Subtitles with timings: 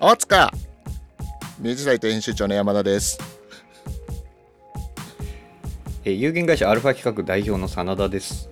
[0.00, 0.50] 大塚
[1.60, 3.18] 明治サイト編集長の山田です
[6.04, 8.48] えー有限会社アルファ企画代表の真田です。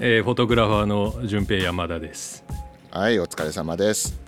[0.00, 2.42] えーフォトグラファーの順平山田です。
[2.90, 4.18] はいお疲れ様です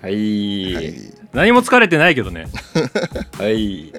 [0.00, 0.72] はい。
[0.72, 0.94] ははいい。
[1.32, 2.46] 何も疲れてないけどね。
[3.36, 3.92] はい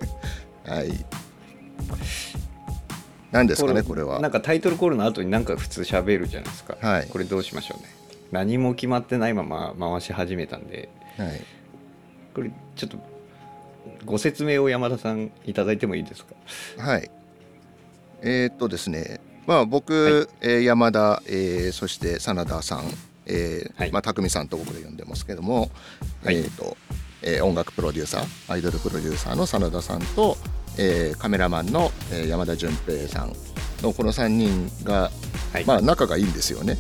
[3.34, 6.78] 何ですかねこれはなんかタイトルコールの後になんか普通喋るじゃないですか。
[6.80, 7.90] はいこれどうしましょうね。
[8.32, 11.42] 何も決まってないまま回し始めたんで、はい
[12.34, 12.98] これちょっと
[14.04, 16.36] ご説明を山田さんいただいてもいいですか？
[16.78, 17.10] はい。
[18.22, 22.84] えーっとですね、まあ僕、えー山田、えーそして真田さん、
[23.26, 25.70] えーはいまあ匠さんと僕で呼んでますけども、
[26.24, 26.76] はいえーっと、
[27.22, 30.36] えー音楽プロデューサー、アイドルプロデューサーの真田さんと、
[30.78, 33.34] えーカメラマンの、えー山田純平さん
[33.82, 35.10] のこの3人が、
[35.54, 35.66] はい。
[35.66, 36.78] まあ仲がいいんですよね。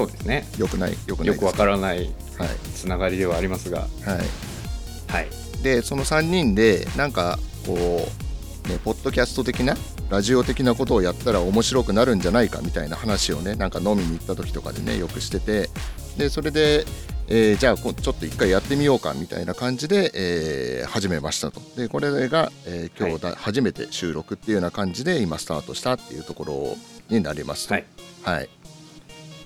[0.00, 0.46] そうですね。
[0.58, 5.12] よくない、よくないよくわからないはいつながりではありますが、はい。
[5.12, 5.28] はい。
[5.62, 9.76] でその3人でなんかこう、ね、ポッドキャスト的な
[10.08, 15.68] ラジオ的なことをやったら面白くなるんじゃないかみたいな話をねなんか飲みに行った時とかでねよくしてて
[16.16, 16.84] でそれで、
[17.28, 26.76] えーじゃあこちょっと一回やってみようかみたいな感じで、えー始めましたとでこれが、えー今日だ、初めて収録っていうような感じで今スタートしたっていうところ
[27.10, 27.84] になりますとはい。
[28.22, 28.59] はい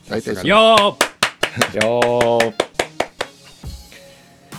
[0.08, 1.86] 大体さすがよー。
[1.86, 2.64] よー。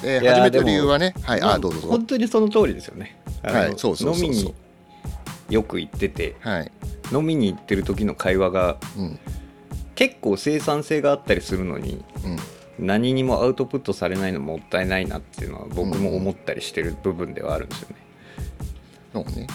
[0.02, 1.98] で始めた理由はねはいまあどうぞどうぞ。
[1.98, 3.20] 本当にその通りですよね。
[3.44, 4.26] はいそうそうそうそう。
[4.26, 4.56] 飲みに
[5.50, 6.72] よく行ってて、はい。
[7.12, 9.20] 飲みに行ってる時の会話がうん。
[9.94, 12.86] 結構生産性があったりするのにうん。
[12.88, 17.96] 何にもアウトプットされないのもったいないなっていうのは僕も思ったりしてる部分ではあるんですよね。
[19.14, 19.48] そうね。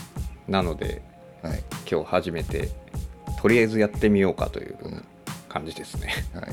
[0.48, 1.02] なので
[1.42, 1.62] はい。
[1.90, 2.68] 今日初めて
[3.40, 4.76] とりあえずやってみようかという。
[4.82, 5.04] うん
[5.50, 6.14] 感じですね。
[6.32, 6.44] はい。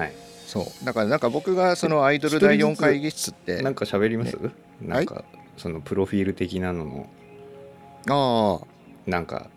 [0.00, 0.12] はい。
[0.46, 0.84] そう。
[0.84, 4.50] だからなんか僕がそのアイドル第4会議室ってなんか喋ります、ね。
[4.82, 5.24] なんか
[5.56, 8.66] そのプロフィール的なののああ。
[9.06, 9.48] なんか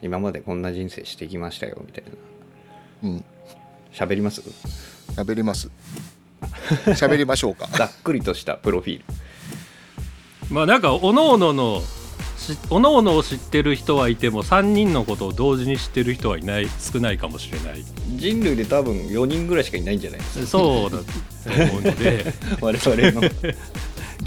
[0.00, 2.04] 今までこんな人生してきましたよみたい
[3.02, 3.08] な。
[3.10, 3.24] うん。
[3.92, 4.42] 喋ります？
[5.14, 5.70] 喋ります。
[6.86, 7.66] 喋りましょうか。
[7.76, 9.04] ざっくりとしたプロフィール。
[10.50, 11.82] まあなんかおのおのの
[12.54, 17.84] しおのおのを知ってる人はいても3人のことを同時に知ってる人はいない少ないかもしれない。
[18.16, 20.46] 人類で多分4人ぐらいしかいないんじゃないですか？
[20.46, 21.04] そうだと
[21.72, 22.24] 思うので。
[22.60, 23.30] 我々の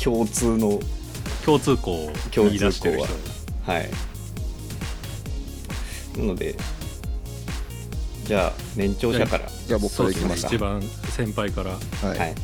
[0.02, 0.80] 共通の。
[1.46, 3.08] 共通項を言い出してる人。
[3.08, 3.20] 共
[3.66, 3.80] 通は。
[3.80, 3.90] い。
[6.18, 6.56] なので
[8.26, 9.50] じゃあ年長者から。
[9.68, 10.50] じゃあ僕からいきますか。
[10.50, 10.58] ですね。
[10.58, 10.82] 一番
[11.16, 11.72] 先輩から。
[11.72, 12.36] はい、はい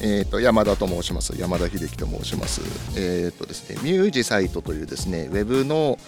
[0.00, 1.32] えー、と山田と申します。
[1.38, 2.60] 山田秀樹と申します。
[2.96, 5.98] えっ、とですねミュージサイトというですねウェブの、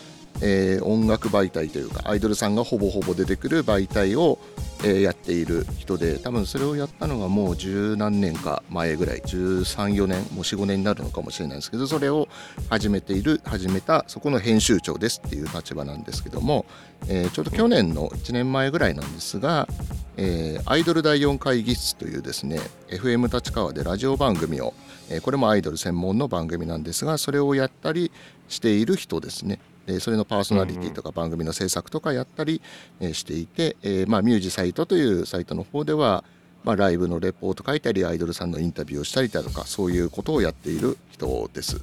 [0.42, 4.38] えー音楽媒体というかアイドルさんがほぼほぼ出てくる媒体を、
[4.84, 12.28] えやっている人で多分それをやったのがもう十何年か前ぐらい134年もう45年になるのかもしれないですけどそれを
[12.70, 16.64] 始めている始めたそこの編集長ですっていう立場なんですけども、
[17.08, 19.68] えーちょうど去年の1年前ぐらいなんですが、
[20.16, 22.58] えーアイドル第4会議室というですね
[22.88, 24.74] FM 立川でラジオ番組を、
[25.10, 28.10] えーこれもアイドル専門の番組なんですがそれをやったり
[28.48, 29.58] している人ですね。
[29.88, 32.60] でそれのパーソナリティとか番組の制作とかやったり、
[33.00, 36.24] えーしていて、えーまあ、ミュージサイトというサイトの方では、
[36.62, 41.80] まあ、ライブのレポート書いたりアイドルさんのインタビューをしたりだとかそういうことをやっている人です。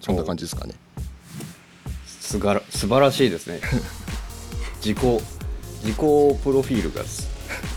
[0.00, 0.74] そんな感じですかね。
[2.06, 3.60] すがら素晴らしいですね。
[4.84, 4.98] 自己
[5.82, 7.28] 自己プロフィールがす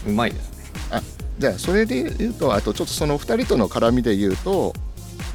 [0.06, 0.58] うまいですね。
[0.92, 1.02] あ
[1.40, 4.74] じゃあそれで言うとあとちょっとその2人との絡みで言うと,、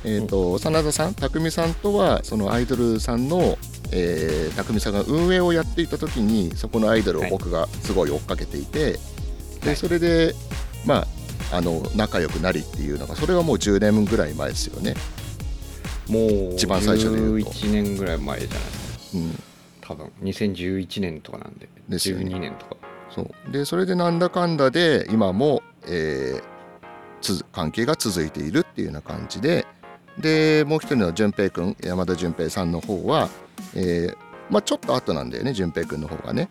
[0.05, 3.59] えーと真田さん匠さんとはそのアイドルさんの、
[3.93, 8.99] えー、匠さんが運営をやっていた時にそこのアイドルを僕がすごい追っかけていて、
[9.63, 10.35] でそれで
[10.87, 11.07] ま
[11.51, 14.95] ああの仲良くなりっていうのがそれはもう10年ぐらい前ですよね。
[16.09, 16.19] も
[16.51, 17.51] う一番最初で言うと。
[17.51, 19.19] 11年ぐらい前じゃないですか。
[19.19, 19.43] うん。
[19.81, 20.13] 多分。
[20.23, 21.69] 2011年とかなんで。
[21.89, 22.25] ですよね。
[22.25, 22.77] 12年とか。
[23.15, 23.53] そう。
[23.53, 26.53] でそれでなんだかんだで今も、えー
[27.23, 29.65] つ関係が続いているっていうような感じで。
[30.19, 33.31] でもう一人の淳平君山田淳平さんの方は、
[33.75, 34.17] えー
[34.51, 36.51] まあ、ちょっと後なんだよね淳平君の方がね。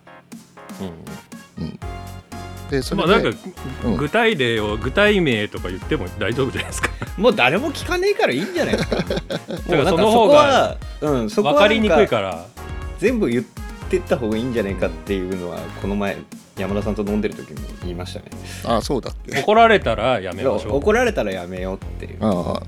[2.72, 3.40] でそれで、まあなんか
[3.86, 3.98] うん。
[3.98, 6.90] 具体例を具体名とか言っても大丈夫じゃないですか。
[7.18, 9.04] もう誰も聞かねえからいいんじゃないですか。
[9.68, 12.46] その方がうんそこは分かりにくいから。
[12.98, 13.44] 全部言っ
[13.90, 16.18] てった方がいいんじゃないかっていうのはこの前
[16.56, 18.26] 山田さんと飲んでる時に言いましたね。
[18.64, 19.42] ああそうだっけ。
[19.42, 22.18] 怒られたらやめましょう怒られたらやめようっていう。
[22.22, 22.64] ああ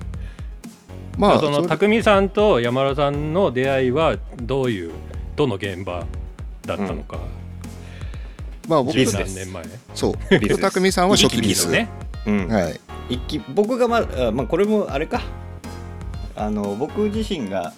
[1.17, 4.91] まあそのれ匠さんと山田さんの出会いはどういう
[5.35, 6.05] どの現場
[6.65, 7.19] だったのか、
[8.67, 9.63] まあ僕ビス十何年前。
[9.93, 10.39] そう。
[10.57, 11.89] 匠さんは初期ビスのね。
[12.25, 12.47] うん。
[12.47, 12.79] はい。
[13.09, 15.21] 一期僕がまあ、まあ、これもあれか。
[16.35, 17.73] あの僕自身が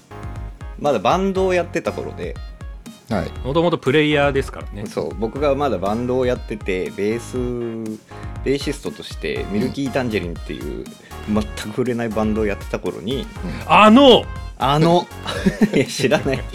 [0.79, 2.23] まだバンドをやってた頃で。
[2.23, 2.54] はい
[3.43, 4.85] もともとプレイヤーですからね。
[4.87, 5.15] そう。
[5.15, 7.37] 僕がまだバンドをやっててベース
[8.43, 10.85] ベーシストとしてミルキー・タンジェリンっていう
[11.29, 13.27] 全く売れないバンドをやってた頃に
[13.67, 14.23] あの！
[14.57, 15.05] あの！
[15.75, 16.39] いや知らない。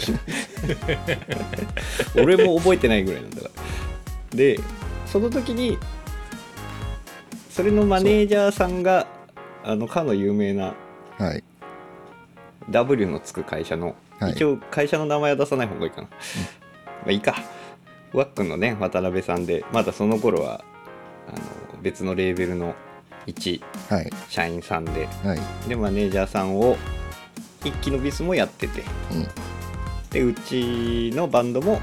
[2.21, 3.49] 俺も覚えてないぐらいなんだか
[4.31, 4.37] ら。
[4.37, 4.59] で
[5.05, 5.77] その時に
[7.49, 9.07] それのマネージャーさんが
[9.63, 10.73] あのかの有名な
[11.17, 11.43] はい。
[12.69, 14.31] W のつく会社の、はい。
[14.31, 16.15] 一応会社の名前は出さない方がいいかな、ま
[17.07, 17.35] あいいか。
[18.13, 20.63] ワックンのね渡辺さんでまだその頃は
[21.27, 22.75] あの別のレーベルの
[23.25, 24.09] 一はい。
[24.29, 25.07] 社員さんで。
[25.23, 25.39] はい。
[25.67, 26.77] でマネージャーさんを
[27.63, 28.83] 一期のビスもやってて。
[29.11, 29.27] うん。
[30.09, 31.79] でうちのバンドも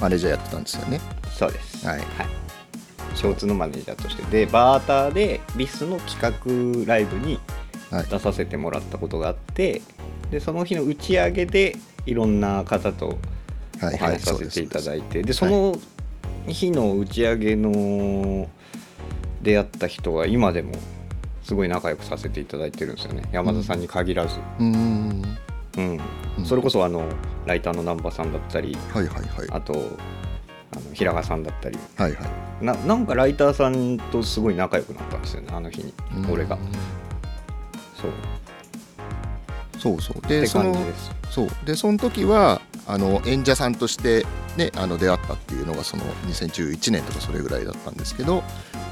[0.00, 1.00] マネージャーやってたんですよね。
[1.30, 1.86] そうです。
[1.86, 2.00] はい。
[3.20, 4.22] 共通のマネージャーとして。
[4.24, 6.20] でバーターでビスの企
[6.86, 7.40] 画ライブにはい
[7.90, 9.82] 出させてもらったことがあって
[10.30, 11.76] でその日の打ち上げで
[12.06, 13.18] いろんな方と
[13.82, 15.78] おはいはい話しさせていただいてでそはいの
[16.46, 18.48] 日の打ち上げの
[19.42, 20.72] 出会った人は今でも
[21.42, 23.22] すごい仲良くさせていただいてるんですよね。
[23.32, 25.38] 山田さんに限らず、うーん。
[25.78, 26.00] うん。
[26.38, 26.44] うん。
[26.44, 27.04] それこそあの
[27.46, 29.48] ライターの南波さんだったりはいはいはい。
[29.50, 29.72] あと
[30.72, 31.78] あの平賀さんだったり。
[31.96, 32.26] はいは
[32.60, 32.64] い。
[32.64, 35.94] ななんかライターさんとすごい仲良くなったんですよねあの日に。
[36.16, 36.30] うん。
[36.30, 36.58] 俺が
[38.00, 38.10] そう。
[39.78, 40.28] そうそう。
[40.28, 40.76] でその
[41.30, 41.48] そう。
[41.64, 44.24] でその時はあの演者さんとして、
[44.56, 48.42] ね、あの出会ったっていうのがその2011年とかそれぐらいだったんですけど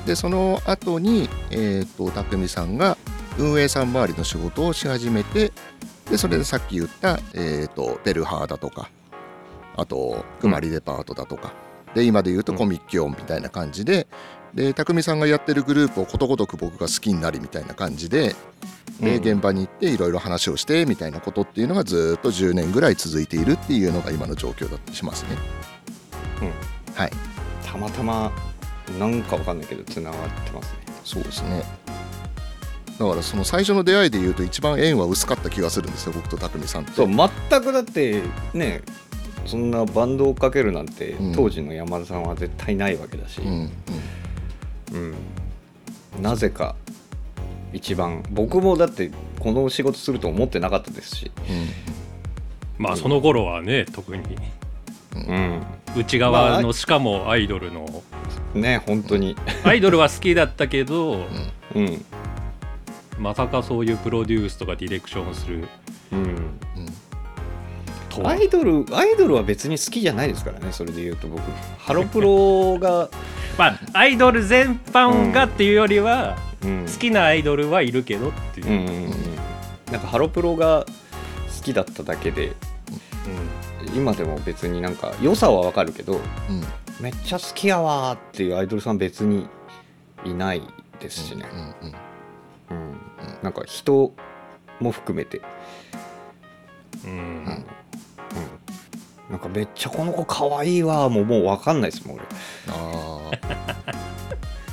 [0.05, 2.99] でその後にえっ、と匠さんが
[3.39, 5.51] 運営さん周りの仕事をし始めて
[6.11, 8.91] でそれでさっき言った、えー、とベルハーだとか
[9.77, 11.53] あとくまりデパートだとか、
[11.95, 14.07] で今で言うとコミッキオンみたいな感じで
[14.55, 18.35] で匠さんがやってるグループをことごとく僕が好きになりみたいな感じで
[19.01, 19.35] でうん。
[19.35, 25.37] 現場に行っていろいろ話をしてみたいなことっていうのがずーっと10年ぐらい続いているっていうのが今の状況だったりしますね。
[26.43, 26.95] うん。
[26.95, 27.11] はい。
[27.65, 28.33] たまたま
[28.99, 30.79] なんかわかんないけどつながってますね。
[31.05, 31.63] そうですね。
[32.99, 36.93] だからその最初の出会いで言うと一番縁は薄かった気がするんですよ僕と匠さんって。
[36.93, 37.29] そう全
[37.63, 38.23] くだって
[38.55, 38.81] ね
[39.45, 41.35] そんなバンドをかけるなんて、うん。
[41.35, 43.71] 当時の山田さんは絶対ないわけだし、うんうん
[44.93, 45.15] うん。
[46.23, 46.77] なぜか
[47.73, 51.31] 一番僕もだってこの仕事すると思ってなかったですし、
[52.79, 54.23] まあその頃はね特に。
[55.15, 55.63] うん、
[55.97, 58.03] 内側のしかもアイドルの。
[58.55, 61.27] ね本当に、アイドルは好きだったけど
[61.75, 62.05] うん。
[63.19, 65.69] まさかそういうプロデュースとかディレクションをする。
[66.13, 66.59] うん、うん。
[68.11, 68.31] とは。
[68.31, 71.43] アイドルアイドルは別に好きじゃないですからねそれで言うと僕。
[71.79, 73.09] ハロプロが、
[73.59, 79.37] まあアイドル全般がっていうよりは、うん、好きなアイドルはいるけどっていう、うんうんうん
[79.87, 80.85] なんかハロプロが
[81.57, 82.57] 好きだっただけで
[83.95, 86.21] 今でも別になんか良さはわかるけどうん。
[87.01, 89.47] めっちゃ好きやわーっていうアイドルさん別に
[90.25, 90.63] いない
[90.99, 91.97] ですしね、うんうん。
[92.79, 92.99] うん。
[93.43, 94.13] なんか人
[94.81, 95.43] も含めて、
[97.05, 97.11] うん。
[97.11, 97.67] うん
[99.31, 102.25] なんかめっちゃこの子可愛いわーもうもう分かんないですもん俺。
[102.69, 103.31] あ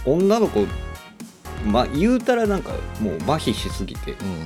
[0.06, 0.66] 女の子
[1.66, 4.12] まあ言うたらなんかもう麻痺しすぎて。
[4.12, 4.44] ーうん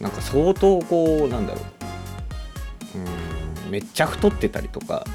[0.00, 2.98] なんか相当こうなんだろう。
[2.98, 5.06] うんめっちゃ太ってたりとか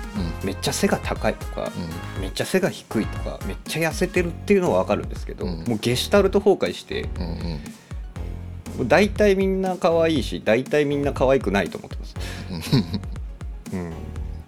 [0.43, 0.47] うん。
[0.47, 1.71] めっちゃ背が高いとか
[2.17, 2.21] うん。
[2.21, 5.63] めっちゃ背が低いとかめっちゃ痩せてるっていうのは分かるんですけど、うん。
[5.65, 8.87] もうゲシュタルト崩壊してうんうん。
[8.87, 12.15] 大体みんな可愛いし大体みんな可愛くないと思ってます、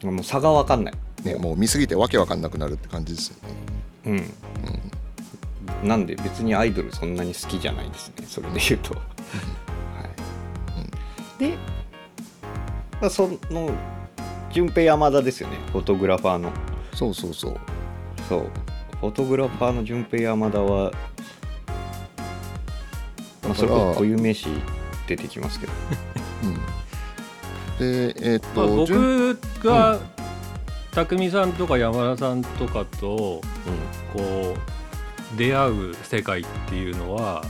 [0.03, 3.35] うん、もう差が分かんない、ね、もう見すぎてわけわかんなくなるって感じですよ
[4.13, 4.23] ね。
[5.83, 8.25] うん、なんで別にアイドルそんなに好きじゃないですね。
[8.27, 9.01] それで言うと、は
[11.39, 11.57] い、で、
[12.99, 13.69] まあ、その
[14.51, 15.57] 順平山田ですよね。
[15.71, 16.51] フォトグラファーの。
[16.93, 17.59] そうそうそう。
[18.27, 18.49] そう。
[18.99, 20.91] フォトグラファーの順平山田は、
[23.43, 24.47] まあ、それこそ固有名詞
[25.07, 25.73] 出てきますけど。
[26.43, 26.59] うん、
[27.81, 29.99] で、えーっまあ、と、順僕が
[30.91, 33.41] 匠さんとか山田さんとかと
[34.13, 34.55] こ
[35.35, 37.43] う出会う世界っていうのは、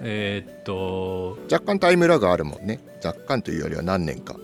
[0.00, 2.78] えーっと若干タイムラグあるもんね。
[3.04, 4.36] 若干というよりは何年か。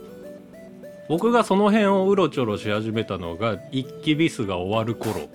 [1.08, 5.28] 僕がその辺をうろちょろし始めたのが一期ビスが終わる頃。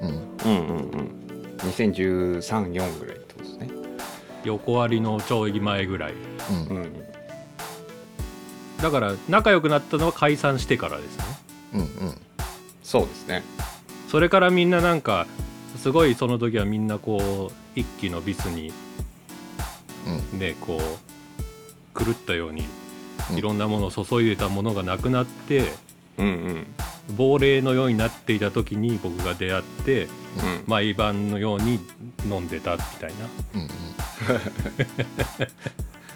[0.00, 1.10] うん、うんうんうん。
[1.58, 3.70] 201314ぐらいってことですね。
[4.44, 6.14] 横割りのちょい前ぐらい。
[6.68, 7.06] うん、うん
[8.80, 11.24] だから仲良くなったのは解散してからですね。
[11.74, 11.88] うん、うん、
[12.82, 13.42] そうですね。
[14.08, 15.26] それからみんななんか
[15.76, 18.72] すごいその時はみんなこう一気のビスに
[20.32, 22.64] ねこう狂ったように
[23.30, 23.38] うん。
[23.38, 25.72] いろんなものを注いでたものがなくなって
[26.18, 26.66] うんうん。
[27.16, 30.08] 亡霊のようになっていた時に僕が出会ってうん。
[30.66, 31.80] 毎晩のように
[32.28, 33.16] 飲んでたみたいな。
[33.54, 33.68] うんうん。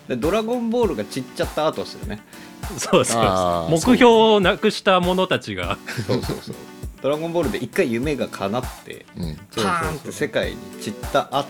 [0.09, 2.21] でドラゴンボールが散っちゃった後ですよね
[2.79, 5.79] そうそう目標をなくした者たちが。
[6.07, 6.55] そうそうそう。
[7.03, 9.25] ドラゴンボールで一回夢が叶ってうん。
[9.25, 9.65] うんそうそうそう。
[9.65, 10.13] パーンって。
[10.13, 11.47] 世界に散ったあ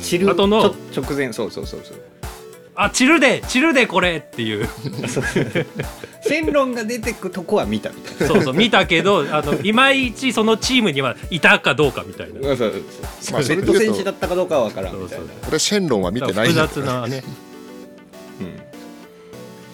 [0.00, 0.74] 散る後の。
[0.96, 1.32] 直前。
[1.32, 2.02] そうそうそうそう。
[2.76, 4.68] あ散るで散るでこれっていう。
[6.22, 8.34] 線論が出てくとこは見たみたいな。
[8.34, 8.54] そうそう。
[8.54, 12.40] 見たけどあのいまいちそのチームにはいたかどうかみたいな。
[12.40, 12.72] そうそう
[13.20, 13.32] そう。
[13.32, 15.26] まあうとレッド戦士だったかどうかは分からんみたいな。
[15.26, 17.22] そうこれシェンロンは見てない複んだ雑なね。
[17.44, 17.49] うん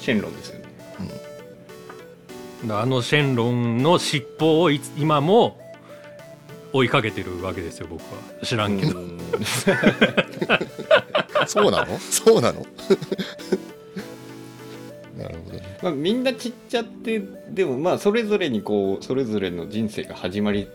[0.07, 0.67] シェンロンですよね。
[2.71, 5.59] あのシェンロンの尻尾を今も
[6.73, 8.07] 追いかけてるわけですよ僕は。
[8.45, 9.19] 知らんけど、うん。
[11.49, 11.99] そうなの？
[11.99, 12.61] そうなの？
[15.19, 15.79] なるほどね。
[15.83, 17.21] まあ、みんな散っちゃって
[17.51, 20.69] でもまあそれぞれにこうそれぞれの人生が始まり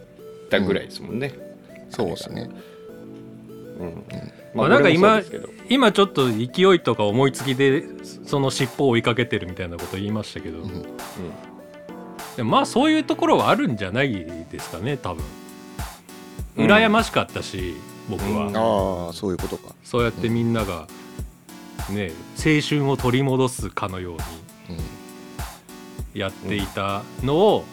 [0.50, 1.33] たぐらいですもんね、
[1.89, 2.50] そうですね。
[2.50, 2.61] うん
[4.54, 5.22] まあなんか今
[5.70, 7.84] 今ちょっと勢いとか思いつきで
[8.25, 10.86] その尻尾を追いかけてるみたいなこと言いましたけど、うん
[12.36, 14.13] でもまあそういうところはあるんじゃない
[14.50, 15.24] ですかね多分。
[16.58, 16.66] うん。
[16.66, 17.75] 羨ましかったし、
[18.10, 18.58] 僕は、うん。
[18.58, 19.75] ああそういうことか。
[19.84, 20.88] そうやってみんなが
[21.90, 24.16] ね青春を取り戻すかのよう
[24.70, 24.78] うん。
[24.78, 24.84] に
[26.13, 27.66] やっていたのを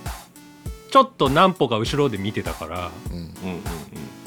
[0.90, 2.90] ちょっと何歩か後ろで見てたから。
[3.10, 3.28] うんうんうん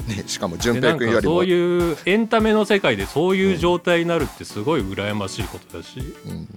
[0.06, 6.48] ね、しかもで淳なんかそう平君よりもいうエンタメの世界でそういう状態になるってすごい羨ましいことだし、うん。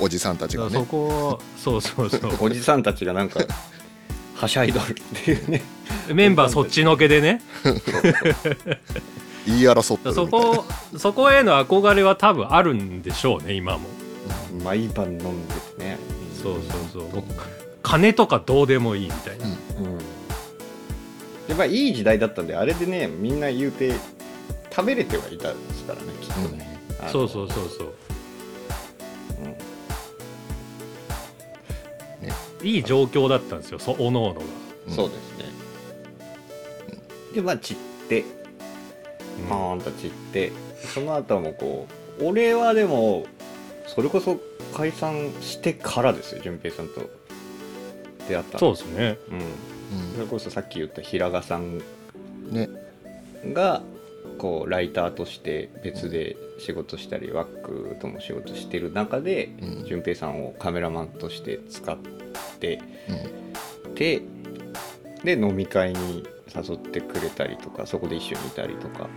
[0.00, 0.84] おじさんたちがね。
[0.88, 2.30] こそうそうそう。
[2.30, 3.40] う んおじさんたちがなんか
[4.34, 5.62] はしゃいどるっていうね。
[6.12, 7.42] メンバーそっちのけでね。
[9.46, 10.46] 言い争ってるそみたいな。
[10.56, 10.64] こ
[10.98, 13.88] そこへの憧れは多分あるんでしょうね今も。
[14.64, 15.98] 毎晩飲んでてね。
[16.42, 16.54] そう
[16.92, 17.22] そうそう
[17.82, 19.52] 金とかどうでもいいみたいな、うん。
[19.52, 20.11] うん
[21.48, 23.92] やっぱいい時代だったんであれでねみんな言うて
[24.70, 27.94] 食べれてはいたんですからねきっとね、あのそうそうそうそう。
[32.62, 34.40] いい状況だったんですよそおのおのが、
[34.86, 34.94] うん。
[34.94, 35.44] そうですね、
[37.34, 37.76] でまあ散っ
[38.08, 38.24] て。
[39.48, 40.52] パーンと散って。
[40.94, 41.88] その後もこ
[42.20, 43.26] う俺はでも
[43.88, 44.38] それこそ
[44.74, 47.10] 解散してからですよ淳平さんと
[48.28, 48.58] 出会ったの。
[48.60, 49.18] そうですね。
[49.30, 49.40] うん、
[50.14, 51.80] それこそさっき言った平賀さん
[53.52, 53.82] が
[54.38, 59.84] こうライターとして別で仕事したりワックとも仕事してる中でうん。
[59.84, 61.96] 淳平さんをカメラマンとして使っ
[62.60, 62.80] て
[63.86, 63.94] うん。
[63.94, 64.22] て
[65.24, 69.08] で飲み会に誘ってくれたりとかそこで一緒にいたりとか。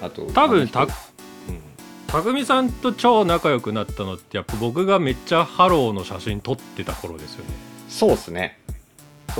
[0.00, 0.86] あと多分た
[2.06, 7.50] 匠さんと超仲良くなったのってやっぱ僕がめっちゃハローの写真撮ってた頃ですよね。
[7.88, 8.58] そうっすね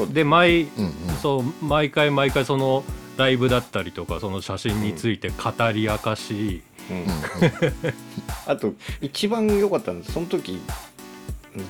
[0.04, 0.92] で毎うんうん。
[1.22, 2.84] そう毎回毎回その
[3.16, 7.06] ライブだったりとかその写真について語り明かし、うんうん
[8.46, 10.60] あと一番良かったのはその時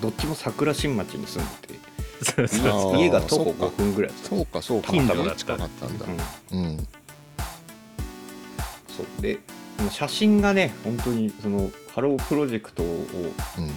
[0.03, 1.75] どっちも桜新町に住んでて
[2.23, 3.67] そうそうあー家が徒歩そっか。
[3.67, 4.91] 5分ぐらいですそうかそうか。
[4.91, 6.07] 近所だった近かったんだ。
[6.53, 6.59] うん。
[6.59, 6.77] うん。
[6.79, 6.85] そ
[9.19, 9.23] う。
[9.23, 9.39] で
[9.91, 13.07] 写真がね本当にそのハロープロジェクトを
[13.59, 13.67] うん。
[13.67, 13.73] の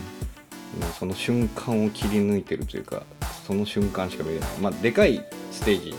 [0.98, 3.04] その瞬間を切り抜いてるというか
[3.48, 4.50] その瞬間しか見れない。
[4.62, 5.96] まあでかいステージ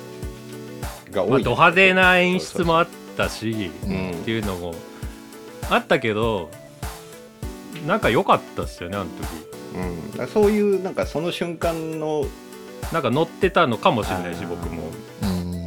[1.11, 4.11] がまあ、多いド派手な演出もあったしうん。
[4.13, 4.75] っていうのも
[5.69, 6.51] あったけど
[7.87, 9.51] なんか良かったっすよねあの時。
[9.73, 12.25] うん、だからそういうなんかその瞬間の
[12.93, 14.83] なんか乗ってたのかもしれないし僕も。
[15.23, 15.67] うん。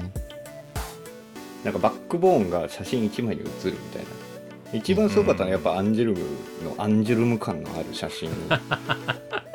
[1.63, 4.22] なんかバックボーンが写真1枚に写るみたいな
[4.73, 6.19] 一番すごかったのはやっぱアンジュルム
[6.63, 8.33] のアンジュルム感のある写真を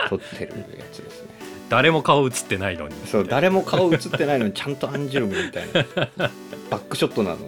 [0.09, 1.29] 撮ってるやつですね。
[1.69, 2.95] 誰も顔映ってないのに。
[3.07, 6.31] そう誰も顔写ってないのにちゃんとアンジュルムみたいな。
[6.71, 7.43] バックショットなのに。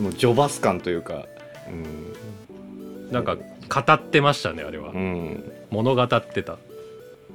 [0.00, 1.26] もうジョバス感というか。
[1.68, 3.12] うん。
[3.12, 5.52] なんか語ってましたねあれは、うん。
[5.70, 6.58] 物語ってた。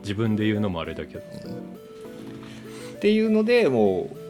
[0.02, 1.20] 自分で言うのもあれだけど。
[1.20, 4.28] っていうのでもう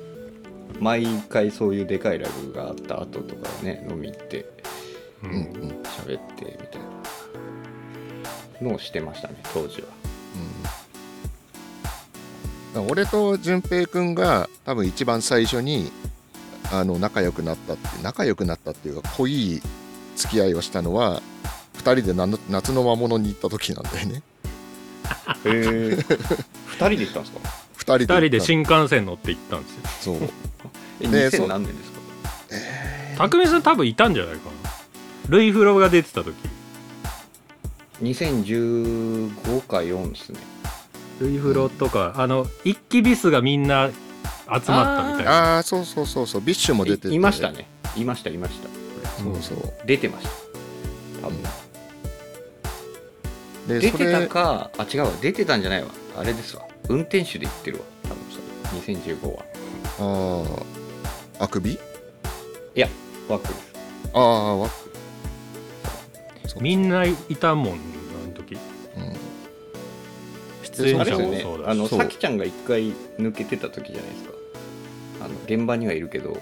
[0.84, 4.46] 毎回そういうでかいライブがあった後とかね飲み行って
[5.24, 5.30] うん。
[5.30, 6.82] うんうん喋ってみたい
[8.62, 9.88] なのをしてましたね当時は。
[12.76, 12.88] うん。
[12.90, 15.92] 俺と淳平君が多分一番最初に
[16.72, 19.62] あの仲良くなったって仲良くなったっていうか濃い
[20.16, 21.22] 付き合いをしたのは
[21.78, 24.22] 2人でな夏の魔物に行った時なんだよね。
[25.46, 25.96] へえ2
[26.76, 27.40] 人で行ったんですか
[27.78, 29.76] ？2人で2人で新幹線乗って行ったんです
[30.10, 30.18] よ。
[30.20, 30.30] そう。
[31.02, 31.92] えね2000何年です
[33.18, 33.28] か？
[33.30, 34.57] 匠さん多分いたんじゃないかな
[35.30, 36.36] ルイフロが出てた時。
[38.02, 40.40] 2015か4ですね。
[41.20, 43.96] ルイフロとか、あの一気ビスがみんな集
[44.46, 45.56] まったみたいな。
[45.56, 46.42] ああそうそうそうそう。
[46.42, 47.10] ビッシュも出てて。
[47.10, 47.68] いいましたね。
[47.96, 48.70] いましたいました。
[49.22, 49.74] そうそう。
[49.86, 50.30] 出てました。
[51.28, 51.42] 多分。
[53.68, 55.12] でそ出てたれかあ違うわ。
[55.22, 55.90] 出てたんじゃないわ。
[56.18, 56.64] あれですわ。
[56.88, 57.84] 運転手で行ってるわ。
[58.04, 58.38] 多分そ
[58.88, 58.96] れ。
[58.96, 59.44] 2015は。
[60.00, 61.74] あああくび？
[61.74, 61.78] い
[62.76, 62.88] や
[63.28, 63.74] ワックです。
[64.14, 64.87] ああわそう
[66.60, 67.78] みんないたもんあ
[68.28, 68.56] の時。
[68.56, 68.60] うん。
[70.64, 71.72] 出演者もそうだし。
[71.72, 72.00] あのそう。
[72.00, 74.32] さきちゃんが一回抜けてた時じゃないですか。
[75.22, 76.38] あの現場にはいるけど。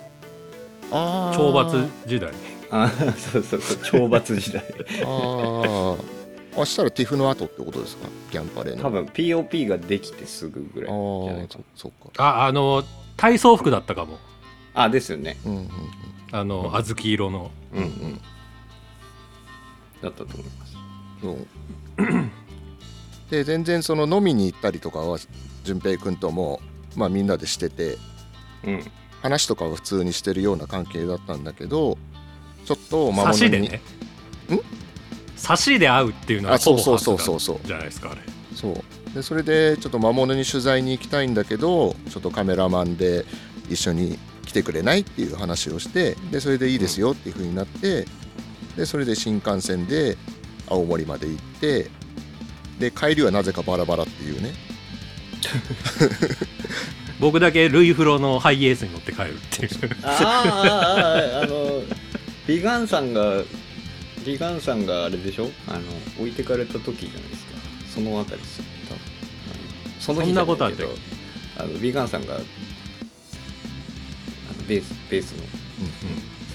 [0.92, 1.40] あー。
[1.40, 2.32] 懲罰時代。
[2.72, 4.02] あそうそうそう。
[4.02, 4.64] 懲罰時代。
[5.06, 5.96] あ
[6.58, 8.08] ああしたらティフの後ってことですか？
[8.32, 8.82] ギャンパレーの。
[8.82, 12.24] 多分 POP ができてすぐぐらいじゃないああかそそっか。
[12.24, 12.84] ああの
[13.18, 14.18] 体操服だったかも。
[14.74, 15.38] あですよね。
[15.46, 15.70] うんうん
[16.32, 17.52] あの小豆色の。
[17.74, 18.22] うんうんうん
[20.06, 20.74] だったと思います。
[21.22, 21.48] そう。
[23.30, 25.18] で全然その飲みに行ったりとかは
[25.64, 26.62] 淳平君とも
[26.96, 27.98] まあみんなでしてて
[28.64, 28.84] うん。
[29.22, 31.98] 話とかは普通にしてるような関係だったんだけど
[32.66, 33.82] ちょっと魔差しでにね
[35.36, 37.60] 差しで会うっていうのはあそうそうそうそうそう。
[37.66, 38.22] じゃないですかあれ。
[38.54, 38.84] そう。
[39.16, 43.26] でそれでちょっと魔物に取材に行きたいんだけどちょっとカメラマンで
[43.70, 48.06] 一緒に来てくれないっていう話をしてでそれでいいですよっていう風になって
[48.78, 50.18] でそれで新幹線で
[50.68, 51.90] 青森まで行って
[52.80, 54.54] で帰りはなぜかバラバラっていうね。
[57.20, 59.72] 僕だけルイフロのハイエースに乗って帰るっていう。
[60.04, 61.82] あーあーあーあの
[62.48, 63.42] ビガンさんが
[64.26, 65.50] ビガンさんがあれでしょ？
[65.68, 65.80] あの
[66.20, 67.52] 置いてかれた時じゃないですか。
[67.94, 68.66] そのあたりですよ。
[68.90, 69.02] 多分。
[69.54, 69.56] あ
[69.96, 70.74] のその日じゃないけどそんなことあっ
[71.56, 72.44] たあのビガンさんがあの
[74.68, 75.44] ベースベースの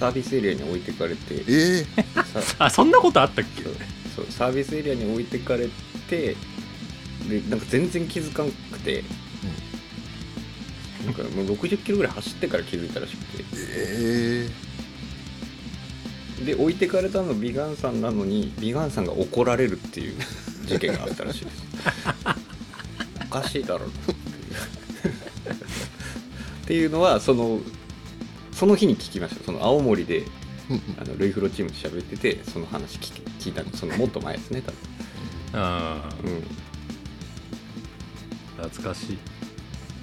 [0.01, 3.61] サービスエリアに置いてかれてええさ あそんなことあったっけ？
[3.61, 3.73] そう
[4.15, 5.69] そうサービスエリアに置いてかれ
[6.09, 6.35] て
[7.29, 9.03] でなんか全然気づかんくて、
[11.05, 13.43] なんかもう60キロぐらい走ってから気づいたらしくて。
[13.53, 14.49] え
[16.43, 20.15] で置いてかれたのビガンさんなのにビガンさんが怒られるっていう
[20.65, 21.57] 事件があったらしいです。
[23.21, 24.15] おかしいだろっていう。
[25.51, 27.61] っていうのはその
[28.61, 29.43] その日に聞きました。
[29.43, 30.23] その青森でえ
[30.69, 30.81] うん。
[31.01, 33.75] あのルイフロチームで喋っててその話聞き聞いたの。
[33.75, 34.61] そのもっと前ですね
[35.51, 36.43] 多あー分、うん、
[38.63, 39.17] 懐かしい。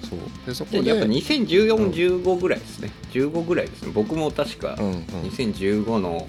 [0.09, 0.19] そう。
[0.45, 0.81] でそこで。
[0.81, 2.91] でやっぱ201415ぐらいですね。
[3.13, 3.93] 15ぐらいですね。
[3.93, 4.99] 僕も確かうんうん。
[5.29, 6.27] 2015の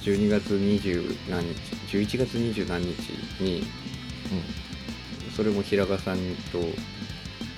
[0.00, 1.54] 12月20何日
[1.94, 3.10] 11月20何日
[3.42, 3.64] に
[5.36, 6.16] それも平賀さん
[6.50, 6.58] と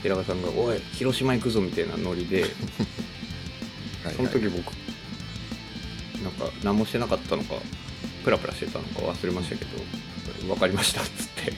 [0.02, 2.46] 平賀さんが「おい広島行くぞ」みたいなノリで
[4.06, 4.72] はいその時僕
[6.22, 7.56] なんか何もしてなかったのか
[8.24, 9.70] プラプラしてたのか忘れましたけど
[10.46, 11.10] 「分かりました」っつっ
[11.44, 11.52] て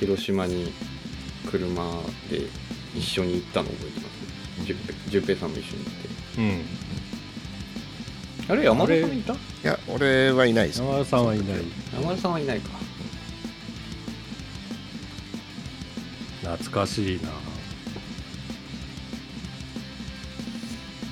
[0.00, 0.72] 広島に
[1.48, 1.82] 車
[2.30, 2.42] で
[2.96, 4.66] 一緒に行ったのを覚えてます。
[4.66, 4.76] じゅ
[5.08, 6.08] 順平さんも一緒に行って。
[6.38, 6.64] うん。
[8.50, 9.32] あれ山田さんいた？
[9.34, 10.80] いや俺はいないです。
[10.80, 11.46] 山田さんはいない。
[11.94, 12.70] 山田さんはいないか。
[16.42, 17.30] 懐かしいな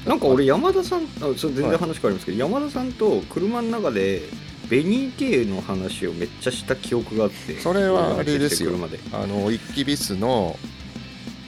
[0.06, 4.22] なんか俺山田さんあそれ全然話変わりますけど、山田さんと車の中で
[4.70, 8.70] ベニー系の話をめっちゃした記憶があってそれはあれですよ。
[8.70, 9.00] 車で。
[9.12, 10.56] あの一気ビスの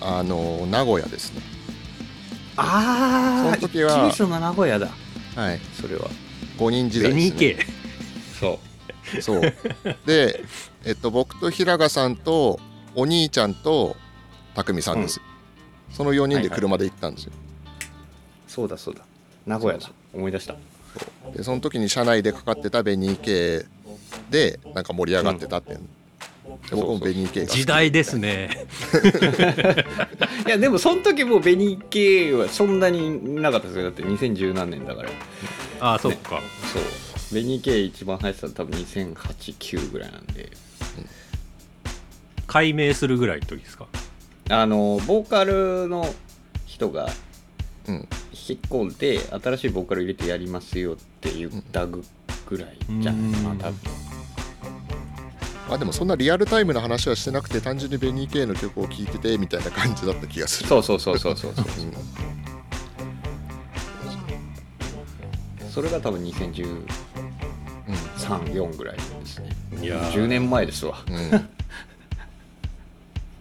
[0.00, 1.42] あの名古屋ですね。
[2.56, 4.88] ああその時は一気の名古屋だ。
[5.36, 6.08] はいそれは。
[6.58, 7.66] 5人時ベニ代です、ね、ー系。
[8.40, 8.60] そ
[9.18, 9.22] う。
[9.22, 9.40] そう。
[10.04, 10.44] で、
[10.84, 12.58] えっと、僕と平賀さんと
[12.94, 13.96] お兄ちゃんと
[14.54, 15.20] 匠さんです、
[15.92, 17.32] その4人で車で行ったんですよ、
[18.48, 19.02] そうだそうだ。
[19.46, 19.88] 名古屋だ。
[20.12, 20.56] 思い出した。
[21.32, 23.66] でその時に車内でかかってたベニー系
[24.30, 25.72] でなんか盛り上がってたって。
[25.72, 27.58] いう、で僕もベニー系が好き。
[27.58, 28.66] 時代ですね。
[30.46, 33.84] いやでもその時もうベニー系はそんなになかったですよ。
[33.84, 35.10] だって2010何年だから。
[35.80, 36.40] ああそっか。
[36.72, 36.82] そう。
[37.34, 40.50] ベニー系一番入ってたの多分2008-9ぐらいなんで。
[42.46, 43.86] 解明するぐらいの時ですか？
[44.48, 46.14] あのボーカルの
[46.64, 47.10] 人が
[47.86, 48.08] うん
[48.48, 52.02] 引っ込んで新しいボーカル入れてやりますよって言ったぐ
[52.52, 53.78] らいじゃないかなうん多分。
[55.68, 60.68] まあでもそんなリアルタイムな話はしてなくて単純にベニー系の曲を聴いててみたいな感じだった気がする。
[60.68, 61.64] そうそうそうそうそうそう。
[61.64, 61.66] う
[65.66, 65.70] ん。
[65.70, 66.86] それが多分2013、うん
[67.88, 69.50] 4ぐらいですね。
[69.82, 70.12] いやー。
[70.12, 71.04] 10年前ですわ。
[71.06, 71.48] うん。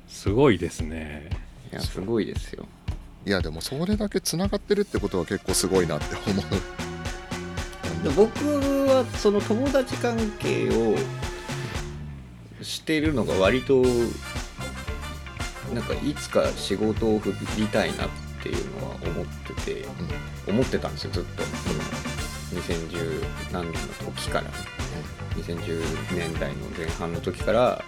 [0.09, 1.29] すごいですね。
[1.71, 2.65] いやすごいですよ
[3.27, 6.45] いやでもそれだけつながってるってことは結構すごいなって思う。
[8.01, 8.29] で僕
[8.87, 10.95] はその友達関係を
[12.61, 13.83] してるのが割と
[15.73, 18.09] なんかいつか仕事を振りたいなっ
[18.41, 19.85] ていうのは思ってて、
[20.47, 21.43] 思ってたんですよずっと。
[21.43, 24.45] その2010何年の時から。
[25.35, 27.83] 2010年代の前半の時から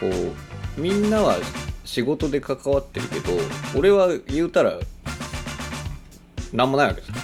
[0.00, 0.32] こう
[0.76, 1.36] みんなは
[1.84, 3.32] 仕事で関わってるけど
[3.76, 4.78] 俺は言うたら
[6.52, 7.14] 何もないわけですよ。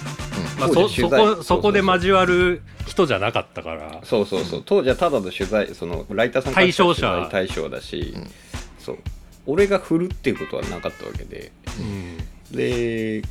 [0.59, 4.01] まあ、そそこそこで交わる人じゃなかったから。
[4.03, 4.63] そうそうそう。
[4.65, 7.27] 当時はただの取材そのライターさん対象者。
[7.31, 8.31] 対象だし、うん。
[8.79, 8.97] そう。
[9.45, 11.51] 俺が振るっていうことはなかったわけで。
[11.79, 12.55] うん。
[12.55, 13.21] で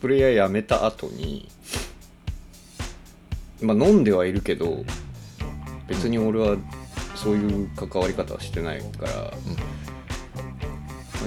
[0.00, 1.48] プレイヤー辞めた後に
[3.60, 4.84] まあ飲んではいるけど
[5.86, 6.56] 別に俺は
[7.22, 9.30] そういう関わり方はしてないから、まあ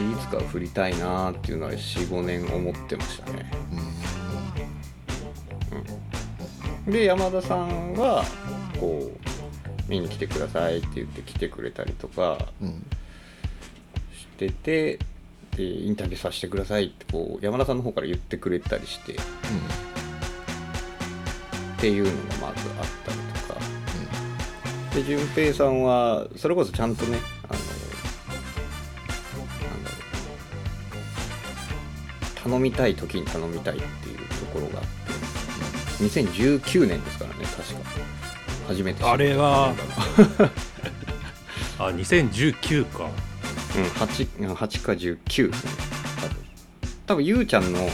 [0.02, 3.52] いつか振りたいなっていうのは45年思ってましたね。
[6.88, 8.24] で山田さんが
[8.80, 12.68] こう見に来てくださいって言って来てくれたりとかうん。
[12.68, 12.86] うん
[14.14, 15.00] してて
[15.56, 19.14] でインタビューさせてくださいってこう山田さんの方から言ってくれたりして。
[19.14, 19.16] っ
[21.80, 23.03] ていうのがまずあったりとか
[24.94, 27.66] で淳平さんはそれこそちゃんとねあのな
[29.76, 29.96] んだろ
[32.40, 34.92] う頼みたい時に頼みたいっていうところがあって
[36.04, 37.80] 2019年ですからね確か。
[38.68, 39.74] 初めてあれは
[41.80, 43.06] あ2019か。
[43.06, 43.08] う
[43.80, 45.72] ん 8, 8か19ですね
[46.22, 46.36] 多分
[47.08, 47.90] 多分ゆうちゃんの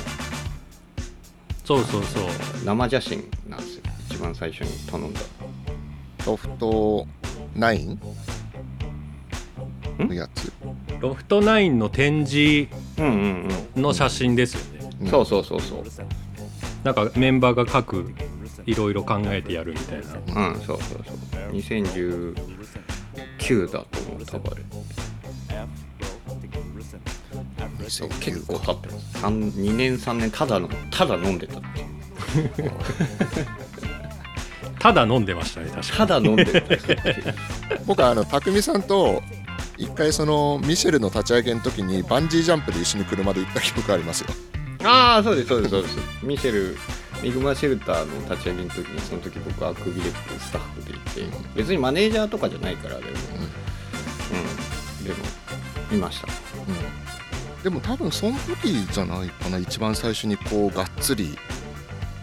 [1.64, 2.24] そうそうそう。
[2.66, 3.84] 生写真なんですよ。
[4.10, 5.22] 一番最初に頼んだ
[6.26, 7.08] ロフト
[7.56, 7.98] 9
[10.00, 10.52] のやつ？
[11.00, 12.68] ロフトナインの展示
[13.76, 14.90] の写真ですよね。
[15.02, 15.84] うんそうそうそうそう。
[16.84, 18.14] なんかメンバーが各
[18.66, 20.02] いろいろ考えてやるみたい
[20.36, 20.50] な。
[20.50, 21.18] うんそうそうそう。
[21.54, 24.64] 2019だと思う多分あれ。
[27.90, 29.18] そう結構経ってます。
[29.26, 31.84] 3 2年3年ただのただ飲んでたってい
[32.68, 32.72] う
[34.80, 36.62] ただ飲んでましたね確かただ飲んでた
[37.86, 39.22] 僕はあの匠さんと
[39.78, 44.28] 一回そのミシェルの立ち上げの時にバンジージャンプで一緒に車で行った記憶ありますよ。
[44.84, 46.78] ああそうですそうですそうですミシェル
[47.22, 53.10] ミグマシェルターの立ち上げの時にその時僕アクビレックスタッフでいて別にマネージャーとかじゃないからでも
[55.00, 55.04] うん。
[55.04, 55.18] でも
[55.92, 56.28] いました。
[56.28, 61.38] うん、でも多分その時じゃないかな一番最初にこうがっつり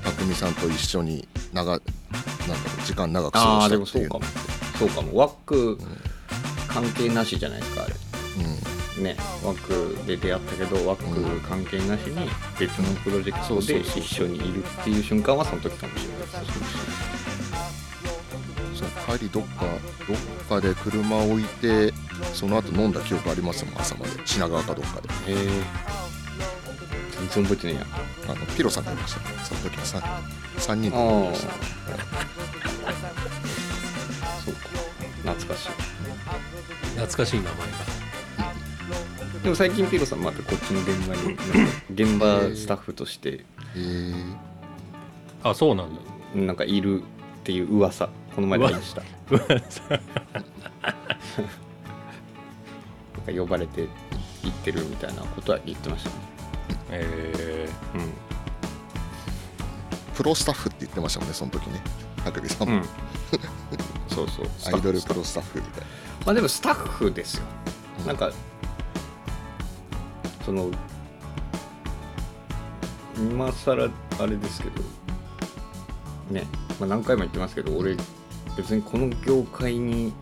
[0.05, 1.81] 匠さんと一緒に長
[2.49, 4.25] なんだろう時間長く過ごああしたっていううかも。
[4.79, 5.17] そうかも。
[5.17, 5.79] ワック
[6.69, 7.95] 関係なしじゃないですかあれ。
[8.99, 9.05] うん。
[9.05, 12.29] ねワックで出会ったけどワック関係なしに
[12.59, 16.19] 別のプロジェクトでそうそうそう一緒にいるっていう瞬間はその時かもしれない。
[16.19, 16.33] です
[18.79, 19.65] そう帰りどっか
[20.09, 20.17] どっ
[20.49, 21.93] かで車を置いて
[22.33, 24.13] その後飲んだ記憶ありますもん朝まで。
[24.25, 25.09] 品川かどっかで。
[25.33, 26.06] へえ
[27.31, 27.87] 全然覚えてねえや。
[28.35, 29.21] あのピロさんがいました。
[29.21, 29.85] ねその時は
[30.57, 31.53] 3, 三人でああ飲みました。
[34.43, 34.69] そうか。
[35.23, 35.69] 懐かしい。
[36.95, 37.63] 懐かしい名前が。
[39.43, 41.37] でも最近ピロさんまたこっちの現場に
[41.93, 43.45] 現場スタッフとして
[45.43, 46.01] あそうなんだ。
[46.35, 47.05] なんかいるっ
[47.45, 49.03] ていう噂この前でました。
[49.31, 49.41] なん
[53.27, 53.89] か呼ばれて
[54.43, 56.17] 行ってるみたいなことは言ってましたね
[56.91, 58.13] えうん。
[60.15, 61.81] プロスタッフって言ってましたもんねその時ね。
[62.25, 62.83] 匠さんも、うん、
[64.09, 64.47] そうそう。
[64.75, 65.87] アイドルプロスタッフみたいな。
[66.27, 67.45] まあでもスタッフですよ、
[68.01, 68.07] うん。
[68.07, 68.33] なんか
[70.45, 70.71] その
[73.17, 74.83] 今更あれですけど
[76.31, 76.47] ね、
[76.79, 77.97] まあ、何回も言ってますけど俺
[78.57, 80.13] 別にこの業界に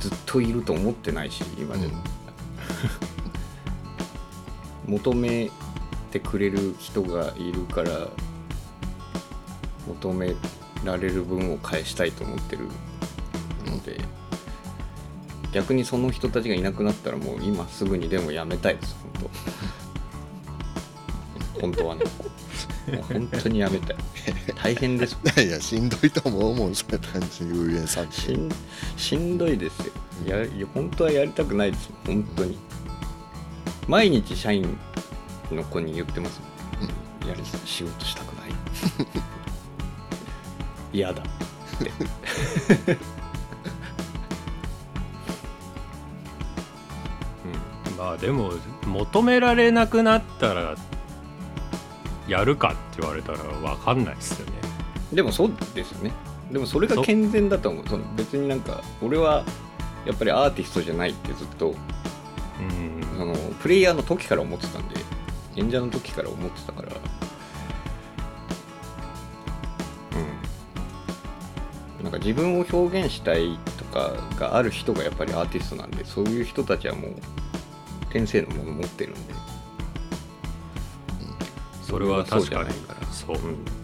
[0.00, 2.02] ずっといると思ってないし今でも、
[4.92, 5.50] 求め
[6.10, 8.08] てくれる人がいるから
[9.88, 10.34] 求め
[10.84, 12.66] られる分を返したいと思ってる
[13.64, 13.98] ので
[15.52, 19.30] 逆にその人たちがいなくなったらもう今すぐにでもやめたいです本
[21.52, 21.60] 当。
[21.60, 22.02] 本当はね。
[23.08, 23.96] 本当にやめたい。
[24.62, 29.92] 大変です いやいやしんどいと思うもんそれ単純に運営さんしんどいですよ。
[30.26, 32.58] やいや本当はやりたくないです本当に
[33.88, 34.78] 毎日社員
[35.50, 36.40] の子に言ってます。
[36.40, 36.46] も
[37.26, 37.28] ん。
[37.28, 38.50] やり仕事したくない。
[40.92, 41.22] 嫌だ。
[41.22, 41.24] っ
[42.86, 42.98] て、
[47.98, 48.52] まあでも
[48.86, 50.74] 求められなくなったら
[52.28, 54.52] やるかって言われたら分かんないですよね。
[55.12, 56.12] でもそうですよね。
[56.50, 57.88] でもそれが健全だと思う。
[57.88, 59.44] その別になんか俺は
[60.04, 61.76] やっぱりアーティストじゃないってずっとうん
[63.16, 64.96] そのプレイヤーの時から思ってたんで
[65.56, 66.88] 演者の時から思ってたから。
[71.98, 72.04] うん。
[72.04, 77.12] なんか自分を表現したいとかがある人がやっぱりアーティストなんでそういう人たちはもう
[78.10, 79.34] 天性のもの持ってるんで。
[81.86, 82.42] それは確かに。
[82.42, 83.06] そうじゃないから。
[83.08, 83.36] そう。
[83.36, 83.82] うん。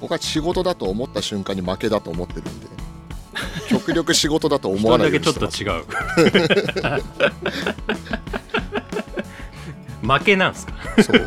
[0.00, 2.63] 僕は仕事だと思った瞬間に負けだと思ってるんで
[3.78, 7.02] 極力仕事だと思わないよ一人だうにしてけちょっと違う。
[10.06, 10.74] 負けなんすか？
[11.02, 11.16] そう。
[11.16, 11.20] い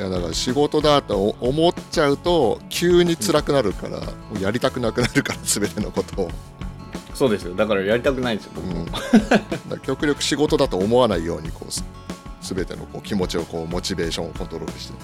[0.00, 4.06] やだから仕事だと思っちゃうと急に辛くなるから、も
[4.38, 6.30] うやりたくなくなるから全てのことを、
[7.14, 7.54] そうですよ。
[7.54, 8.66] だからやりたくないんですよ僕。
[8.66, 9.00] も、うん、だか
[9.70, 11.84] ら極力仕事だと思わないようにこうす
[12.42, 14.98] 全てのこう気持ちをこうモチベーションをコントロールして。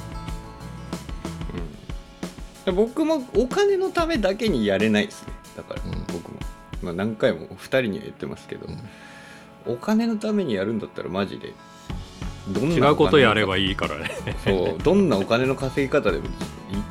[2.66, 6.04] で僕もお金のためだけにやれないですねだから、うん。
[6.12, 6.38] 僕も、
[6.82, 8.66] まあ、何回も2人には言ってますけど、
[9.66, 11.52] お金のためにやるんだったらマジで
[12.48, 14.10] どん違うことやればいいいからね。
[14.44, 16.30] そうどんなお金の稼ぎ方でもいっ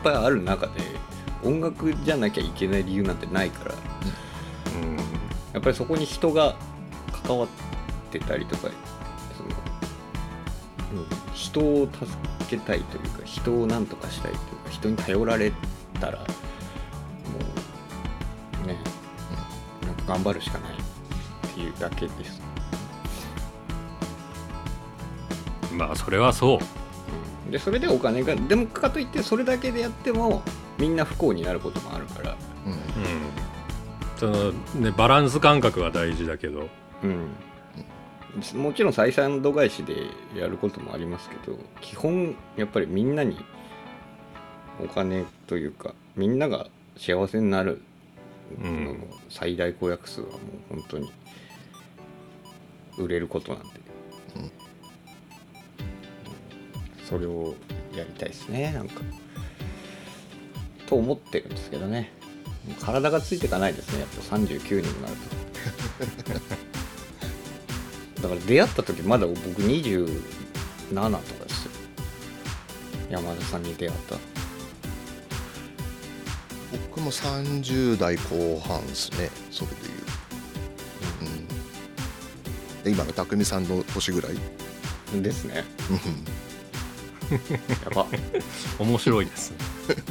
[0.04, 0.74] ぱいある中で
[1.44, 3.76] 音楽じゃなきゃいけない理由なんてないから
[4.82, 4.98] うん。
[5.54, 6.56] やっぱりそこに人が
[7.24, 7.48] 関わっ
[8.12, 8.70] てたりとか
[9.38, 12.06] その、うん、人を助
[12.50, 15.52] けたいというか人を何とかしたいというか人に頼られ
[16.00, 16.20] たら
[18.74, 18.80] も
[19.82, 20.76] うね、なんか頑張るしかないっ
[21.54, 22.42] ていうだけです、
[25.74, 26.60] まあそれはそう。
[27.46, 30.42] うん、でそれでお金がでもかといってそれだけでやっても
[30.78, 32.72] みんな不幸になることもあるから、うん。
[32.72, 32.80] うん。
[34.18, 34.52] その
[34.82, 36.68] ねバランス感覚は大事だけど。
[37.02, 37.30] うん、
[38.62, 43.38] もちろん採算度外視でやることもありますけど基本やっぱりみんなに
[44.84, 47.82] お金というかみんなが幸せになる
[48.58, 48.96] のの
[49.30, 51.12] 最大公約数はもう本当に
[52.98, 53.70] 売れることなんで、
[54.36, 54.52] うん。
[57.06, 57.56] それを
[57.96, 59.02] やりたいですねなんか。
[60.88, 62.12] と思ってるんですけどね。
[62.82, 64.36] 体がついていかないですねやっぱ。
[64.38, 65.16] 39にもなる
[68.16, 68.22] と。
[68.22, 70.06] だから出会った時まだ僕27
[70.92, 71.72] とかですよ。
[73.10, 74.39] 山田さんに出会った。
[77.00, 79.30] 僕も30代後半ですね。
[79.52, 79.94] それでいう、
[82.78, 84.34] うん、で今の匠さんの年ぐらい、
[85.14, 85.64] うんですね。
[87.86, 88.06] やば。
[88.80, 89.54] 面白いです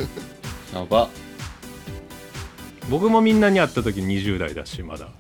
[0.73, 1.11] やば。
[2.89, 5.11] 僕もみんなに会った時20代だしまだ。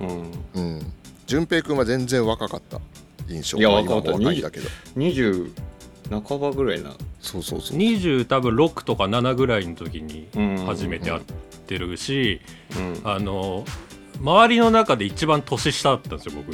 [0.00, 0.32] うん。
[0.54, 0.92] うん。
[1.26, 2.80] 淳平君は全然若かった。
[3.28, 3.58] 印象。
[3.58, 4.68] いや若かったも若いんだけど。
[4.96, 5.52] 20
[6.10, 6.94] 半ばぐらいな。
[7.20, 7.78] そうそうそう。
[7.78, 10.66] 20多分6とか7ぐらいの時にうん。
[10.66, 11.22] 初めて会っ
[11.66, 12.40] てるし、
[12.76, 13.00] うん。
[13.04, 13.64] あの
[14.20, 16.52] 周りの中で一番年下だったんですよ僕。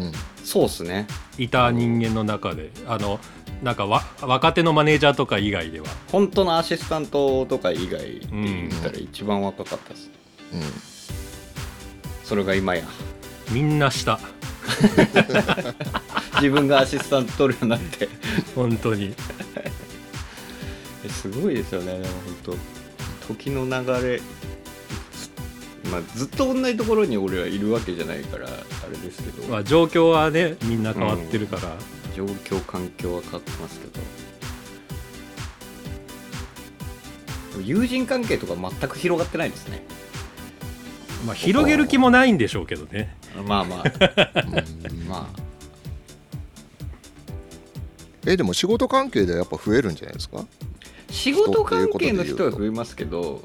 [0.00, 0.12] うん。
[0.44, 1.06] そうっすね。
[1.38, 2.70] いた人間の中で。
[2.86, 3.20] あの
[3.62, 5.86] なんかわ若手のマネージャーとか以外では。
[6.10, 10.10] 本当のアシスタントとか以外で言ったら一番若かったです、
[10.52, 10.60] うん。
[12.24, 12.82] それが今や。
[13.50, 14.18] みんな下
[16.42, 18.08] 自分がアシスタント取るようになって。
[18.56, 19.14] 本当に。
[21.04, 21.92] えすごいですよね。
[21.92, 22.04] でも
[22.44, 22.56] 本
[23.28, 24.20] 当時の流れ
[25.88, 28.50] まあずっと同じところに俺はいるわけじゃないからあ
[28.90, 31.76] れですけど、まあ状況はねみんな変わってるから、
[32.16, 34.00] 状況環境は変わってますけど。
[37.62, 39.84] 友人関係とか全く広がってないですね。
[41.24, 43.16] まあ広げる気もないんでしょうけどね。
[43.46, 43.84] まあまあ。
[45.08, 45.41] まあ
[48.26, 50.44] えでも仕事関係でやっぱ増えるんじゃないですか？
[51.10, 53.42] 仕事関係の人は増えますけど、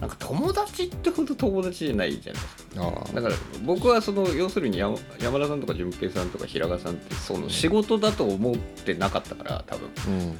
[0.00, 3.14] なんか友達ってほど友達じゃないじゃないですか。
[3.14, 3.34] だから
[3.64, 9.88] 僕はその要するに山山田さんとか淳平さんとか平賀さんってその仕事だと思ってなかったから多分。
[10.08, 10.34] うん。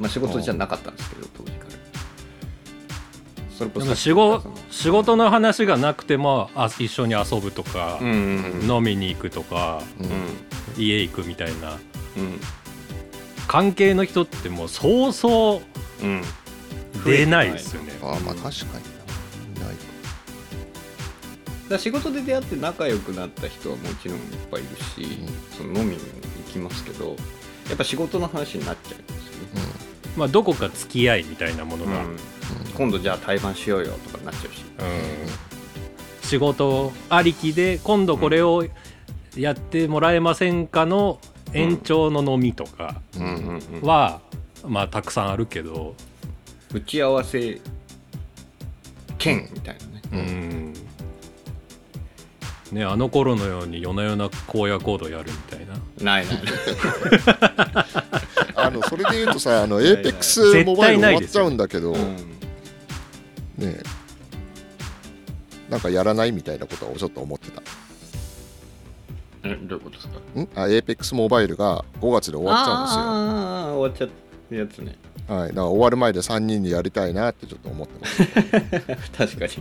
[0.00, 1.70] まあ仕事じゃなかったんですけど当時から。
[3.56, 8.70] それこそ仕事仕事の話がなくてもあ一緒に遊ぶとか、うんうんうん。
[8.70, 10.82] 飲みに行くとかうん。
[10.82, 11.74] 家行くみたいな。
[12.16, 12.40] うん
[13.56, 15.62] 関係の人ってもうそうそ
[16.02, 16.22] ううん。
[17.06, 17.92] 出ないですよね。
[18.02, 18.50] ああまあ確かに
[19.54, 19.64] な。
[19.64, 19.76] ない。
[19.76, 19.82] か
[21.70, 25.20] だ仕事で出会って仲良くなった人はもちろんいっぱいいるし、
[25.56, 26.08] その飲みにも
[26.46, 27.16] 行きますけど
[27.70, 29.72] やっぱ仕事の話になっちゃうんですよね、
[30.18, 32.16] まあどこか付き合いみたいなものが、うん。
[32.76, 34.66] 今度じゃあ対バンしようよとかになっちゃうし。
[34.80, 36.28] うん。
[36.28, 38.66] 仕事ありきで今度これを
[39.34, 41.20] やってもらえませんかの
[41.56, 43.80] 延長の飲みとかうんうんうん。
[43.82, 44.20] は、
[44.66, 45.94] まあたくさんあるけど、
[46.72, 47.60] 打ち合わせ
[49.18, 50.02] 兼みたいなね。
[50.12, 50.74] うん。
[52.72, 55.74] ね、あの頃のように夜な夜な荒野行動やるみたいな。
[56.02, 56.36] ないない。
[58.56, 60.02] あのそれで言うとさあのないない。
[60.02, 62.16] APEX モバイル終わっちゃうんだけど、うん。
[63.58, 63.78] ね
[65.70, 67.62] なんかやらないみたいなことはちょっと思ってた
[69.46, 70.18] えどういうことですか？
[70.18, 70.48] ん？
[70.54, 73.00] あ APEX モバイルが5月で終わっちゃうんですよ。
[73.00, 74.10] ああ終わっちゃっ
[74.50, 74.96] たやつね
[75.28, 79.52] はい、だから終わる前で3人にやりたいなってちょっと思ってます確かに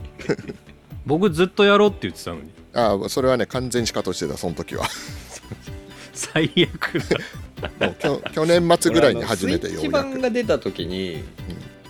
[1.07, 4.85] 僕ずっとやろうって言ってたのにああそれはね完全にシカとしてたその時は
[6.13, 6.99] 最悪
[7.79, 11.23] だもうきょ去年末ぐらいに初めてようやく版が出た時に、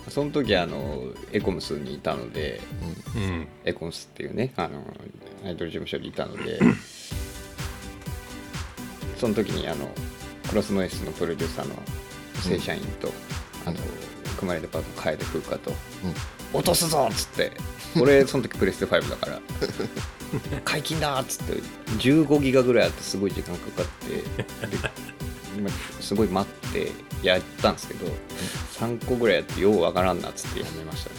[0.08, 2.60] その時あのエコムスにいたので
[3.14, 4.82] うんエコムスっていうねあの
[5.44, 6.60] アイドル事務所にいたので
[9.16, 9.90] その時にあの
[10.48, 11.74] クロスノエスのプロデューサーの
[12.42, 13.12] 正社員と、
[13.64, 13.76] あの
[14.38, 15.72] 熊谷デパートの楓風花と、
[16.52, 17.52] 落とすぞっつって
[18.00, 19.40] 俺その時プレステ5だから
[20.64, 21.62] 解禁だっつって
[21.98, 24.24] 15ギガぐらいあってすごい時間かかって
[26.00, 28.06] すごい待ってやったんですけど
[28.78, 31.16] 3個ぐらいやってようわからんなっつってやめましたね。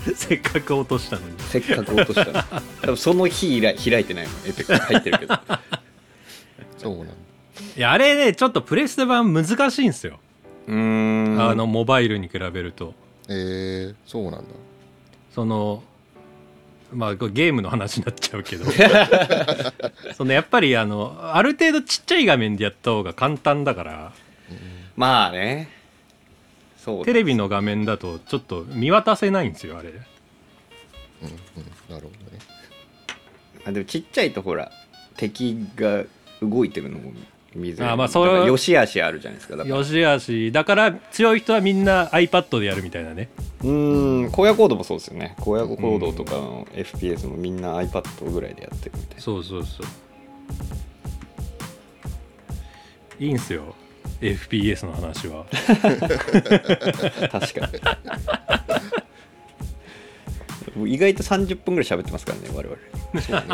[0.14, 1.34] せっかく落としたのに。
[1.50, 5.34] せっかく落としたの多分その日以来開いてないもんエペック入ってるけど
[6.80, 7.12] そうなんだ。
[7.76, 10.18] いやあれねちょっとプレステ版難しいんですよ、
[10.66, 11.40] うーん。
[11.40, 12.94] あのモバイルに比べると。
[13.28, 14.40] えー、そうなんだ。
[15.34, 15.82] その
[16.92, 18.64] まあゲームの話になっちゃうけど。
[20.16, 24.12] そのやっぱりあのある程度ちっちゃい画面でやった方が簡単だから。
[24.96, 25.68] まあね。
[26.78, 29.90] そうテレビの画面だとちょっと見渡せないんですよあれ。
[29.90, 30.04] うんうん
[31.90, 32.38] なるほどね。
[33.66, 34.72] あでもちっちゃいとほら
[35.16, 36.04] 敵が
[36.42, 37.12] 動いてるのも
[37.54, 37.90] 見づらい。
[37.90, 39.76] あまあそれはよしあしあるじゃないですかだから。
[39.76, 40.52] よしあし。
[40.52, 43.28] だから強い人はみんな iPad でやるみたいなね。
[43.62, 45.34] うーん荒野コードもそうですよね。
[45.38, 49.22] 荒野コードとかの FPS もみんな iPad ぐらいでやってるみたいな。
[49.22, 49.86] そうそうそう。
[53.18, 53.74] いいんすよ。
[54.20, 55.44] FPS の話は。
[57.30, 57.68] 確か
[60.76, 60.94] に。
[60.94, 62.76] 意外と30分ぐらい喋ってますからね我々。
[63.20, 63.46] そうね。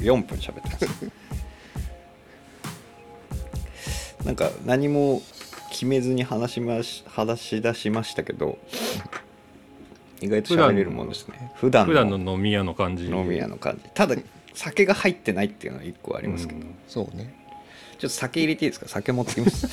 [0.00, 1.10] 34分喋ってます
[4.24, 5.22] なんか何も
[5.70, 8.58] 決めずに話しまし話し出しましたけど
[10.20, 11.52] 意外と喋れるもんですね。
[11.56, 13.06] 普段普段の飲み屋の感じ。
[13.10, 13.90] 飲み屋の感じ。
[13.92, 14.16] ただ
[14.54, 16.74] 酒が入ってないっていうのは1個ありますけど、うん。
[16.88, 17.34] そうね。
[17.98, 18.88] ちょっと酒入れていいですか？
[18.88, 19.68] 酒持ってきます。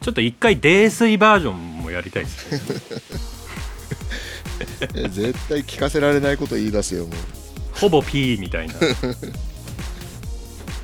[0.00, 2.60] ちょっと一回泥酔バージョンもやりたいですね。
[4.96, 7.14] え絶対聞かせられないこと言い出すよもう。
[7.78, 8.74] ほぼ P みたいな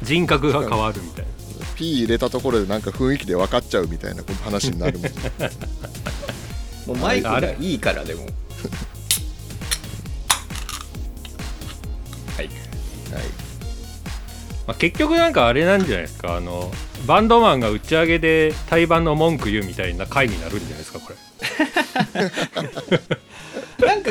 [0.02, 1.38] 人格が変わるみたいな。
[1.76, 5.10] P 入れたところでなんか雰囲気で分かっちゃうみたいな話になるもんね。
[6.86, 8.22] もうマイクがいいからでも。
[12.36, 12.46] はい。
[12.46, 12.54] はい。
[14.66, 16.36] まあ、結局なんかあれなんじゃないですか。
[16.36, 16.72] あの
[17.06, 21.16] バンドマンが打ち上げで対バンの文句言うみたいな回になるんじゃないですかこれ。
[23.86, 24.10] なんか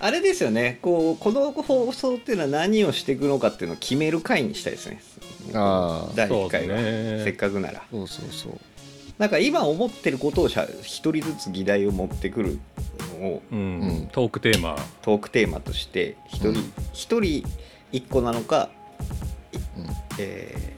[0.00, 0.78] あれですよね。
[0.82, 5.00] こうこの放送っていうのは何をしていくのかっていうのを決める回にしたいですね
[5.54, 7.22] ああ第1回は、ね。
[7.24, 7.82] せっかくなら。
[7.90, 8.58] そうそうそう。
[9.18, 12.58] なんか今思ってることをしゃ一人ずつ議題を持ってくる
[13.20, 13.62] のをうん、う
[14.04, 14.08] ん。
[14.12, 14.76] トークテーマ。
[15.02, 16.72] トークテーマとして一人うん。
[16.92, 17.44] 一、人
[17.92, 18.68] 一個なのか、
[19.76, 19.86] うん。
[20.18, 20.76] えー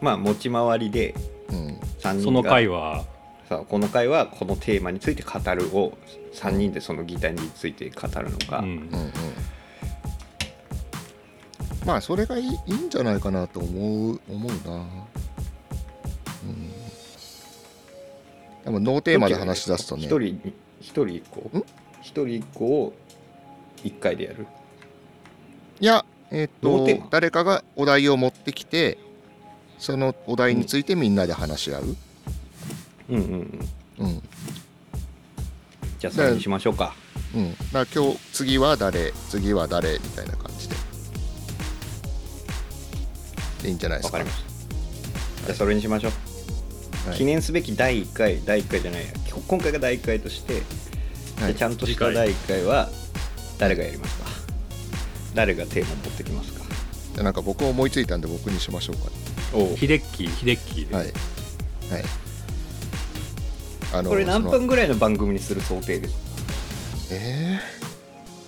[0.00, 1.14] まあ持ち回りで
[1.50, 1.78] うん。
[2.00, 3.04] 3人がその回は？
[3.48, 5.96] さあこの回はこのテーマについて語るを
[6.34, 8.64] 3人でその議題について語るのか、うん。
[8.64, 9.12] うんうん
[11.84, 14.84] まあそれがいいいいんじゃないかなと思う思うな。
[16.42, 16.72] うん。
[18.64, 20.04] でもノーテーマで話し出すとね。
[20.04, 20.40] 一人
[20.80, 21.64] 一人一個ん
[22.00, 22.92] 一人一個を
[23.84, 24.46] 1回でやる？
[25.80, 27.08] いやえっ、ーテーマ。
[27.10, 28.98] 誰かがお題を持ってきて
[29.78, 31.96] そのお題についてみんなで話し合う、
[33.10, 33.22] うんうん
[33.98, 34.06] うん。
[34.06, 34.22] うん。
[35.98, 36.94] じゃあそれにしましょうか。
[37.34, 40.76] うん、だから今日次は誰次は誰みたいな感じで
[43.68, 44.18] いいんじゃないですか。
[44.18, 44.50] わかりました。
[45.46, 46.12] じゃあそれにしましょう、
[47.08, 47.18] はい。
[47.18, 49.08] 記念すべき第1回第1回じゃないや。
[49.46, 50.62] 今回が第1回として、
[51.42, 51.52] はい。
[51.52, 52.88] でちゃんとした次回第1回は
[53.58, 54.24] 誰がやりますか？
[55.34, 56.64] 誰がテーマ持ってきますか？
[57.14, 59.10] じゃあなんか僕思いついたんで僕にしましょうか。
[59.52, 59.76] おう。
[59.76, 61.04] ヒデッキーヒデッキーで、はい。
[61.06, 61.14] はい。
[63.92, 66.20] あのこれ何その分ぐらいの番組にする想定ですか？
[67.12, 67.60] え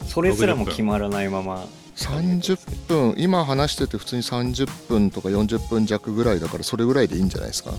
[0.07, 1.57] それすらも決まらないまま。
[1.62, 1.67] ー、
[1.97, 7.73] 30分今話してて普通に30分とか40分弱ぐらいだからそれぐらいでいいんじゃないですか、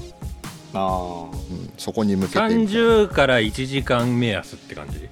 [0.73, 5.07] あうん、そこに向けて30から1時間目安って感じ？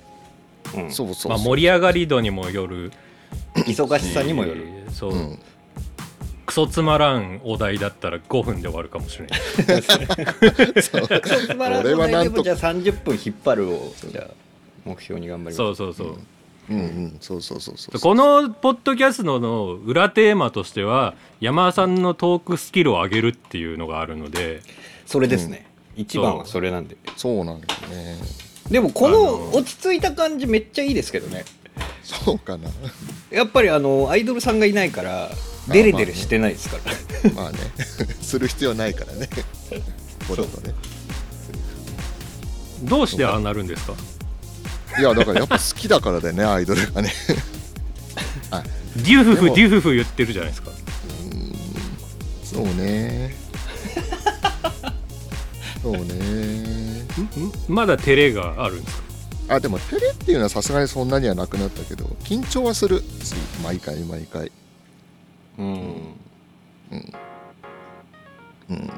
[0.75, 2.91] あ、うん、そうそうそう、まあ盛り上がり度にもよる。
[3.55, 5.39] 忙しさにもよる、えーそう、うん、
[6.45, 9.39] クソつまらんお題だったら5分で終わるかもしれない。
[10.81, 14.27] そうクソつまらん俺はなんとでもじゃあ30分引っ張るをじゃあ
[14.83, 15.57] 目標に頑張ります。
[15.57, 16.27] そうそうそう、うん
[16.69, 17.99] うんそうそうそうそう。
[17.99, 24.61] このポッドキャストの裏テーマとしては山田さんのトークスキルを上げるっていうのがあるので。
[25.05, 26.97] それですね、一番はそれなんで。
[27.15, 28.17] そうなんですね。
[28.71, 31.45] でもこあのの落ち着いた感じめっちゃいいですけどね。
[32.01, 32.69] そうかな。
[33.29, 35.29] やっぱりあのアイドルさんがいないから
[35.67, 37.59] デレデレしてないですから、まあね。
[38.21, 39.29] する必要ないからね。
[40.27, 40.73] これとね。
[42.83, 43.93] どうしてああなるんですか？
[44.99, 47.11] いやだからやっぱ好きだからだよね アイドルがね。
[48.51, 48.63] あ
[48.95, 50.71] デュフフデュフフ言ってるじゃないですか。
[52.43, 53.35] そうね。
[55.81, 55.99] そうね。
[56.05, 57.01] ん？
[57.01, 57.05] ん
[57.67, 58.97] まだ照れがあるんです
[59.47, 59.55] か？
[59.55, 63.03] あでも照れっていうのはさすがにそんなにはなくなったけど緊張はする
[63.63, 64.51] 毎回毎回。
[65.59, 65.67] うん。
[68.69, 68.89] うん。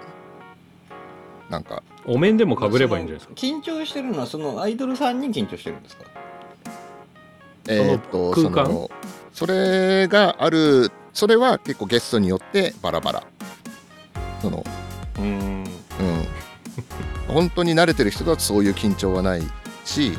[1.50, 3.48] なんかお面でもかぶればいいんじゃないですか？
[3.48, 6.06] 緊張してるのはそのアイドルさんに緊張してるんですか？
[7.68, 8.66] えーっと空間？
[8.66, 8.90] その
[9.34, 13.24] それがあるそれは結構ゲストによってバラバラ。
[14.42, 14.64] その
[15.20, 15.24] うん。
[15.24, 15.66] うん。
[17.28, 19.42] 本当に慣れてる人だとそういう緊張はない
[19.84, 20.14] し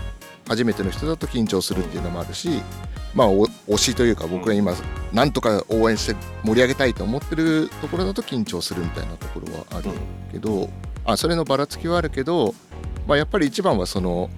[0.46, 2.62] 初めての人だと緊張するっていうのもあるし
[3.14, 4.74] まあお推しというか僕が今
[5.12, 9.90] なんとか応援して盛り上げたいと思ってるところだと緊張するみたいなところはある
[10.30, 10.68] けど、
[11.10, 12.54] あそれのばらつきはあるけど、
[13.06, 14.28] まあ、やっぱり一番はその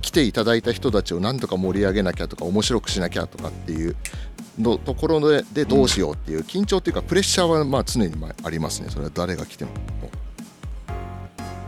[0.00, 3.94] 来ていただいた人たちをなんとか盛り上げなきゃとか面白くしなきゃとかっていう
[4.58, 8.88] のところででどうしようっていう緊張っていうかプレッシャーはまあ常にまあありますね。
[8.88, 9.72] それは誰が来ても。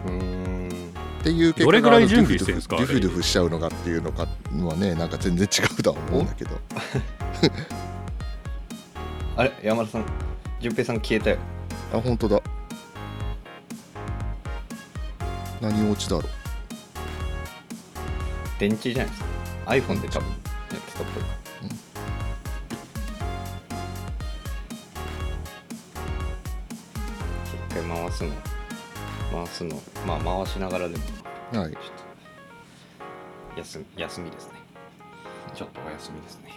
[0.06, 0.68] うん
[1.20, 2.76] っていう結どれぐらい準備デュフしてるんですか？
[2.78, 4.26] デュフデュフしちゃうのかっていうのか
[4.64, 6.52] はねなんか全然違うとは思うんだけど。
[9.36, 9.52] あれ？
[9.62, 10.06] 山田さん
[10.60, 11.36] 淳平さん消えたよ。
[11.92, 12.40] あ本当だ
[15.62, 16.24] 何落ちだろう？
[18.58, 19.28] 電池じゃないですか。
[19.66, 21.24] iPhone で多分やってたっぽい。
[27.44, 28.30] 一回回すの。
[29.30, 29.80] 回すの。
[30.04, 31.04] まあ回しながらでも。
[31.60, 31.78] はい。
[33.56, 34.54] 休み休みですね。
[35.54, 36.50] ちょっとお休みですね。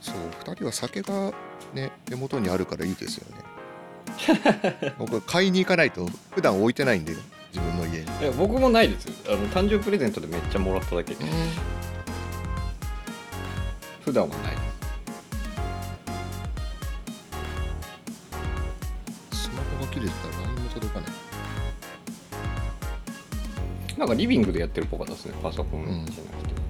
[0.00, 1.32] そう2人は酒が
[1.72, 3.44] ね手元にあるからいいですよね
[4.98, 7.14] 僕買いに行かないと普段置いてないんで
[7.52, 8.06] 自分の家に。
[8.20, 11.14] いや僕もないですあの誕生日プレゼントでめっちゃもらっただけ。
[11.14, 11.24] で
[14.04, 14.52] 普段はない。
[19.32, 21.10] スマホが切れてたら何も届かない。
[23.98, 25.34] なんかリビングでやってるっぽかったですね。
[25.42, 26.63] パソコンじゃなくて、ちょ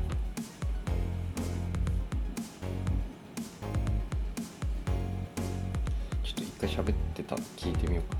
[6.66, 8.18] 回喋ってたの聞いてみようか。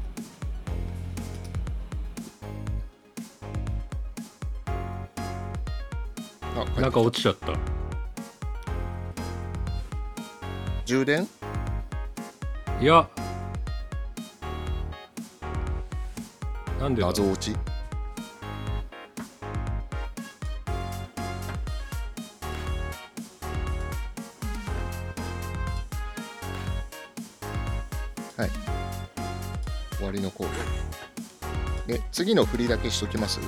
[6.77, 7.53] あなんか落ちちゃった。
[10.85, 11.27] 充電？
[12.81, 13.09] いや。
[16.79, 17.57] なんでだ謎落ち
[32.25, 33.39] 次の振りだけしときます？
[33.39, 33.47] こ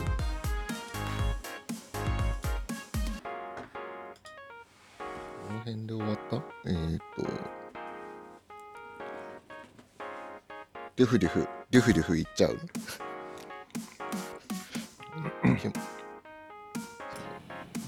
[5.51, 6.37] の辺で終わった？
[6.67, 7.23] えー、っと。
[10.95, 12.59] デュフデュフデュフデュフいっちゃう？
[12.59, 12.61] き
[15.41, 15.73] ほん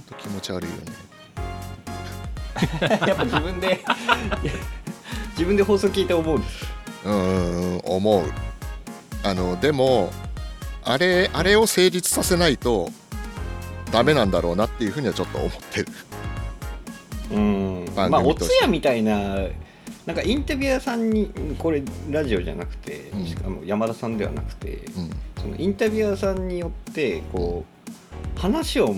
[0.06, 0.84] と気持ち悪いよね。
[3.06, 3.84] やっぱ自分で
[5.36, 6.38] 自分で放送聞いて思う。
[6.38, 8.32] うーん思う。
[9.22, 10.10] あのでも
[10.88, 12.90] あれあれを成立させないと
[13.92, 15.86] ダメなんだろうなっていうふうにはちょっと思ってる。
[17.30, 17.84] うん。
[17.94, 19.36] まあお通夜みたいな
[20.06, 23.26] なんかインタビュアーさんにこれラジオじゃなくて、うん。
[23.26, 25.10] しかも山田さんではなくて、うん。
[25.38, 27.66] そのインタビュアーさんによってこ
[28.36, 28.94] う話を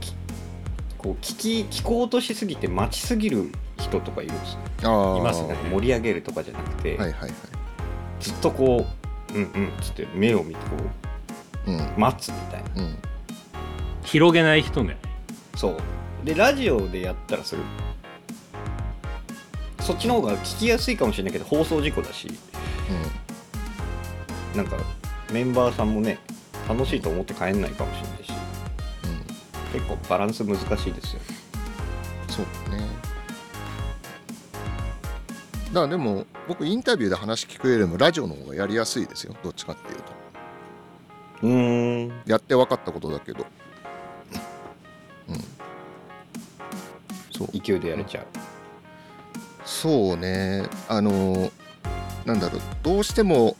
[0.00, 0.12] き
[0.98, 5.54] こう聞き聞こうとしすぎて待ちすぎる人とかいるんですよああいますね。
[5.70, 7.30] 盛り上げるとかじゃなくて、はいはいはい。
[8.18, 8.84] ずっとこ
[9.32, 10.90] ううんうんっつって目を見てこうんう
[11.96, 12.82] 待つみたいな。
[12.82, 12.96] うん。
[14.02, 14.98] 広げない人ね。
[15.56, 15.76] そう。
[16.24, 17.62] でラジオでやったらする。
[19.80, 22.28] そっちの方が聞きやすいかもしれないけど放送事故だし。
[24.54, 24.76] なんか
[25.32, 26.18] メンバーさんもね
[26.68, 28.32] 楽しいと思って帰んないかもしれないし。
[29.04, 29.10] うん。
[29.10, 29.20] うん
[29.72, 31.20] 結構バランス難しいですよ
[32.28, 32.44] そう
[32.74, 32.80] ね。
[35.68, 39.36] だからでも僕インタビューで話聞くよりもラジオの方がやりやすいですよ。
[39.44, 39.99] どっちかっていうと
[41.42, 42.22] うーん。
[42.26, 43.46] やって分かったことだけど。
[45.28, 45.36] うん。
[47.30, 47.48] そう。
[47.52, 48.26] 勢いでやれちゃう。
[49.64, 50.64] そうね。
[50.88, 51.50] あの
[52.24, 52.60] なんだろう。
[52.82, 53.56] どうしても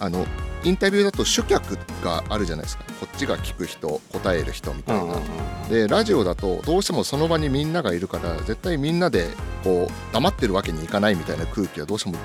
[0.00, 0.26] あの
[0.64, 2.84] インタビューだと主客があるじゃないですか。
[3.00, 5.14] こっちが聞く人答える人みたいな、
[5.68, 9.28] でラジオだとどうしてもその場にみんながいるから絶対みんなで
[9.62, 12.16] こう黙ってるわけにいかないみたいな空気はどうしても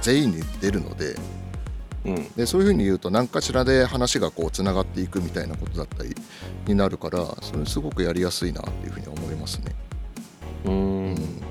[0.00, 1.16] 全員に出るので
[2.04, 2.32] うん。
[2.34, 6.14] でそういうふうに言うと何かしらで話がこうつながっていくみたいなことだったり
[6.66, 9.74] になるからそれすごくやりやすいなっていうふうに思いますね。
[10.64, 11.42] うーん。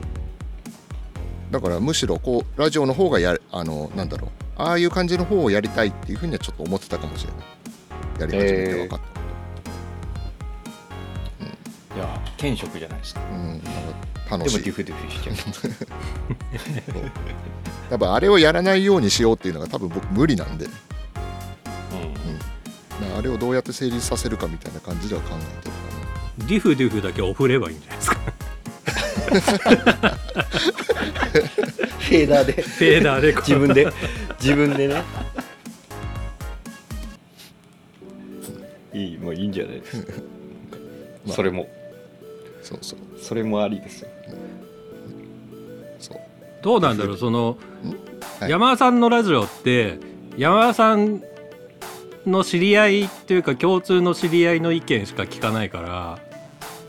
[1.51, 4.31] だからむしろこうラジオの方がやあのなんだろう。
[4.57, 7.41] ああいう感じの方をやりたいっていうふうにはちょっと思ってたかもしれない。
[8.19, 9.10] やり始めて分かったこ
[11.95, 13.67] いや天職じゃないですかと、うん、なんか
[14.37, 14.63] 楽しい。
[14.63, 15.35] でもデュフデュフしちゃう。
[17.91, 20.65] やっぱあれをやらないようにしようっていうのが多分僕無理なんで。
[20.65, 20.77] だか
[23.01, 23.11] うん。
[23.11, 25.77] らあれをどうやって成立させるかみたいな感じでは考えてるか
[26.47, 28.17] ディフデュフだけ送ればいいんじゃないですか。
[31.99, 32.61] フェーダーで。
[32.61, 33.91] フェーダーで自分で。
[34.39, 35.03] 自分でね。
[38.93, 40.13] いいもういいんじゃないですか、
[41.25, 41.35] まあ。
[41.35, 41.63] それも。
[41.63, 41.80] な
[42.61, 42.99] そうそう。
[43.19, 44.09] それもありですよ。
[45.99, 46.17] そう。
[46.61, 47.57] どうなんだろうその、
[48.39, 48.49] はい。
[48.49, 49.99] 山田さんのラジオって
[50.37, 51.21] 山田さん
[52.25, 56.19] の知り合いっていうか共通の知り合いの意見しか聞かないから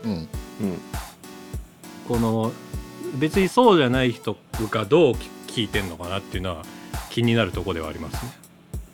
[0.03, 0.11] うん。
[0.11, 0.27] うん。
[2.07, 2.51] この
[3.15, 4.37] 別にそうじゃない人
[4.69, 5.13] がどう
[5.47, 6.63] 聞いてんのかなっていうのは
[7.09, 8.42] 気になるところではありますね。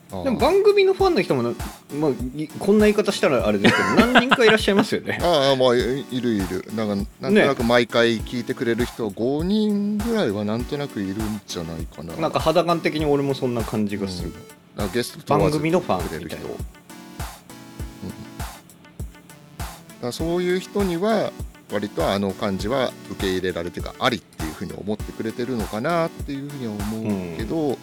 [0.10, 1.54] でも番組のファンの人もな、
[1.94, 5.20] まあ、いこんな言い方したらあれですけど 何人かいらっしゃいますよね。
[5.24, 5.80] ああまあい
[6.12, 6.66] いるいる。
[6.76, 12.16] なんかなんとなく毎回聞いてくれる人5人ぐらいはなんとなくいるんじゃないかな。
[12.16, 14.34] なんか肌感的に俺もそんな感じがする、
[14.76, 16.46] なんかゲスト番組のファンみたいな。
[16.46, 16.48] だ
[20.02, 21.32] からそういう人には
[21.72, 27.78] 割とあの感じは受け入れられてかありっていうふうに思ってくれてるのかなっていうふうには思うけど、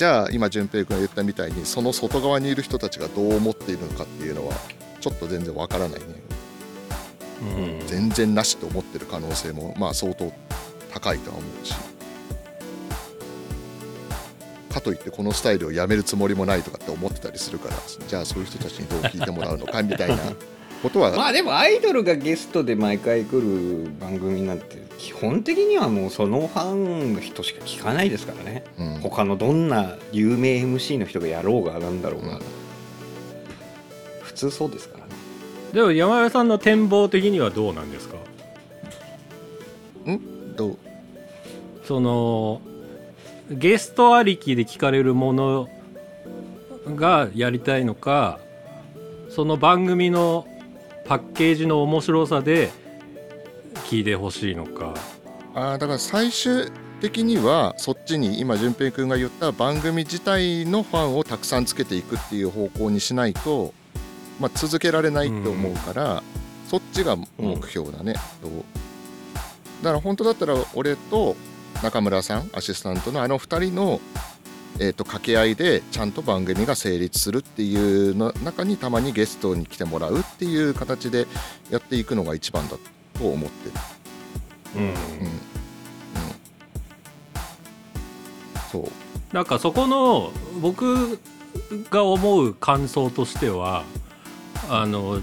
[0.00, 4.54] じゃあ今淳平君が言ったみたいにその外側にいる人たちがどう思っているのかっていうのは
[4.98, 6.06] ちょっと全然わからないね。
[7.82, 7.86] うん。
[7.86, 10.32] 全然なしと思ってる可能性もまあ相当
[10.90, 11.74] 高いとは思うし。
[14.72, 17.74] かといってこのスタイルをやめるつもりもないとかって思ってたりするから
[18.08, 20.16] じゃあそういう人たちにどう聞いてもらうのかみたいな
[20.82, 21.16] ことは。
[21.16, 28.64] まあでもアイドルがゲストで毎回来る番組なんて基本的にはもうそのファンの人しか聞かないですからね。
[28.78, 29.00] うん。
[29.00, 32.42] 他のどんな有名 MC の人がやろうがなんだろうが、うん。
[34.22, 35.12] 普通そうですからね。
[35.72, 38.16] でも山田さんの展望的にはどうなんですか？
[40.56, 40.76] どう？
[41.84, 42.60] その
[43.50, 45.68] ゲストありきで聞かれるもの
[46.94, 48.38] がやりたいのか
[49.28, 50.46] その番組の
[51.10, 52.70] パッケージの面白さで
[53.86, 54.94] 聞いてほしいのか。
[55.56, 63.74] あーだから最終的にはそっちに今淳平君が言った番組自体のファンをたくさんつけていくっていう方向にしないと、
[64.38, 66.22] まあ、続けられないって思うから、
[66.68, 68.48] そっちが目標だね、と。
[69.82, 71.34] だから本当だったら俺と
[71.82, 74.00] 中村さんアシスタントのあの2人の、
[74.78, 81.26] えー、と掛け合いでちゃんと番組が成立するっていうの中にたまにゲストに来てもらうっていう形で
[81.70, 82.76] やっていくのが一番だ
[83.18, 83.74] と思ってる。
[84.76, 84.96] うんうんうん
[88.70, 91.18] そうなんかそこの僕
[91.90, 93.84] が思う感想としては
[94.68, 95.20] あの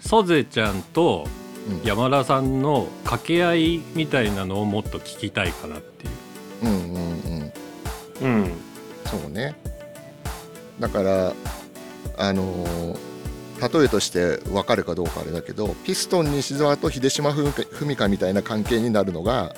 [0.00, 1.26] ソゼちゃんと
[1.68, 6.12] うん山田さんの掛け合いみたいなのをもっと聞きたいかなっていう。
[6.62, 7.52] うんうんうん
[8.20, 8.52] うん。
[9.06, 9.54] そうね。
[10.78, 11.32] だから
[12.16, 13.10] あのー
[13.60, 19.54] 例えとして分かるかどうかあれだけどピストン西澤と秀島文香みたいな関係になるのが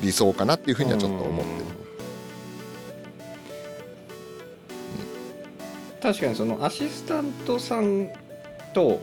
[0.00, 1.64] 理想かなっていうふうにはちょっと思ってる。
[6.00, 8.10] 確かにそのアシスタントさん
[8.74, 9.00] と、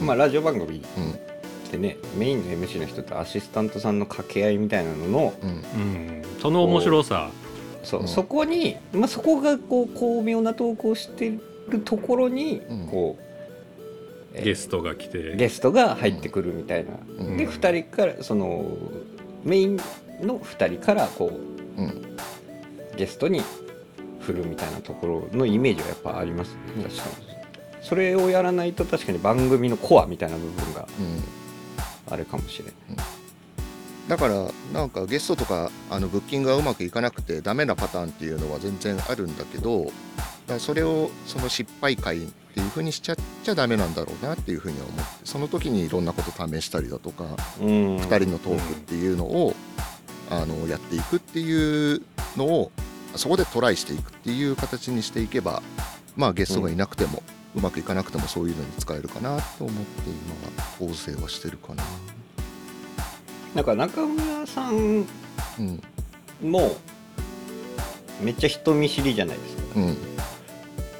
[0.00, 1.70] まあ、ラジオ番組うん。
[1.70, 5.50] でねメインの MC の人とアシスタントさんの掛け合いみたいなののうん。
[5.50, 7.30] うん、その面白さ
[7.82, 8.08] そう、うん。
[8.08, 11.32] そこに、まあ、そこがこう巧妙な投稿して
[11.68, 12.86] るところに、うん。
[12.88, 13.22] こう
[14.34, 15.36] えーゲストが来て。
[15.36, 17.36] ゲストが入ってくるみたいな、うん。
[17.36, 18.64] で2人からその
[19.44, 19.76] メイン
[20.20, 21.32] の2人からこ
[21.76, 22.16] ううん。
[22.96, 23.42] ゲストに
[24.20, 26.84] 振るみたいなところのイメージはやっぱありますね。
[26.84, 27.28] 確かに。
[27.80, 31.22] それをやらないと確かに番組のコアみたいな部分がうん。
[32.10, 32.74] あるかもしれない
[34.08, 39.92] だからなんかゲストとかあのブッキングがうまくいかなくてダメなパターンっていうのは全然あるんだけどだか
[40.54, 47.24] らそれをその失敗回っていう風にしちゃっちゃダメなんだろうなっていう風には思ってその時にいろんなこと試したりだとか
[47.60, 49.54] うん2人のトークっていうのを
[50.30, 52.02] あのやっていくっていう
[52.36, 52.72] のを
[53.14, 55.62] そこでトライしていくっていう形にしていけば
[56.16, 57.22] まあゲストがいなくても、
[57.54, 61.84] うまくいかなくてもそういうのに使えるかなと思って今は構成はしてるかな。
[63.54, 65.06] なんか中村さん
[65.58, 65.82] うん。
[66.42, 66.76] も
[68.20, 69.62] めっちゃ人見知りじゃないですか。
[69.76, 69.96] うん。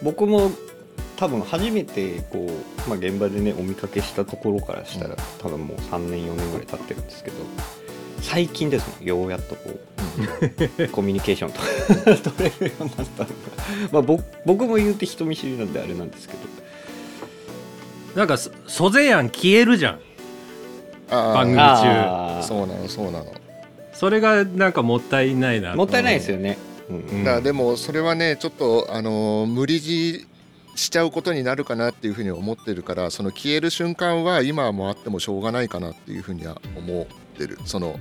[0.03, 0.51] 僕も
[1.17, 2.47] 多分初めてこ
[2.87, 5.17] う、まあ、現場でねお見かけしたところからしたら、うん。
[5.41, 7.37] 多分もう3年4年ぐらい経ってるんですけど
[8.21, 9.71] 最近ですもんようやっとこ
[10.79, 12.31] う コミュニケーションとか。
[12.31, 13.35] 取れるようになったのが、
[13.93, 16.41] まあ、僕僕も言うて人見知りなんであれなんですけど。
[18.15, 20.01] なんかそソゼヤン消えるじゃん
[21.09, 21.63] 番組中。
[21.63, 22.43] あー。
[22.43, 23.27] そうなのそうなの。
[23.93, 26.57] それがなんかもったいないなもったいないですよね、
[26.89, 26.97] うん。
[26.97, 30.27] うんだからでもそれはねちょっとあのー無理強い
[30.77, 37.07] しちゃうことになるかなっていうふうに思ってるからその消える瞬間は今はもうあってもしょうがないかなっていうふうには思っ
[37.37, 37.59] てる。
[37.65, 37.99] その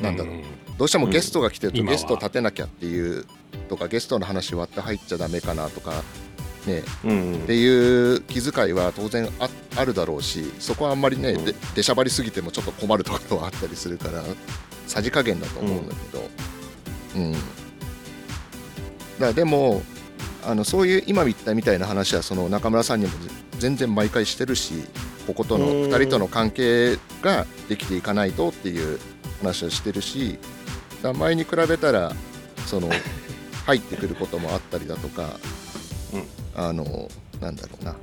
[0.00, 0.34] なんだろう、
[0.76, 1.92] どうしてもゲストが来てると今は。
[1.92, 3.24] ゲスト立てなきゃっていう
[3.70, 6.02] とかゲストの話割って入っちゃダメかなとか
[6.66, 6.82] ね。
[7.04, 11.44] うんっていう気遣いは当然ああるだろうしそこはあんまりね、うん。
[11.44, 14.22] で出しゃばりすぎてもちょっと困るところはあったりするから
[14.86, 16.28] さじ加減だと思うんだけど。
[17.16, 17.44] うん、だか
[19.18, 19.82] らでも
[20.44, 23.12] あのそういう今言ったみたいな話はその中村さんにも
[23.58, 24.84] 全然毎回してるし
[25.26, 25.72] こことのうん。
[25.90, 29.00] 2人との関係ができていかないとっていう
[29.40, 30.38] 話をしてるし
[31.14, 32.12] 前に比べたら
[32.66, 32.90] その
[33.66, 35.40] 入ってくることもあったりだとか、
[36.56, 37.08] あの
[37.40, 37.96] なんだろうな、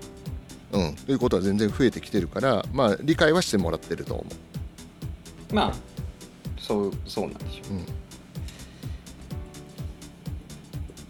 [0.73, 4.25] うん、ということは全然増えてきてるから、まあ、理解はしてもらってると思
[5.51, 5.73] まあ
[6.63, 7.73] そうそうなんでしょう。
[7.73, 7.77] う。
[7.77, 7.85] うん。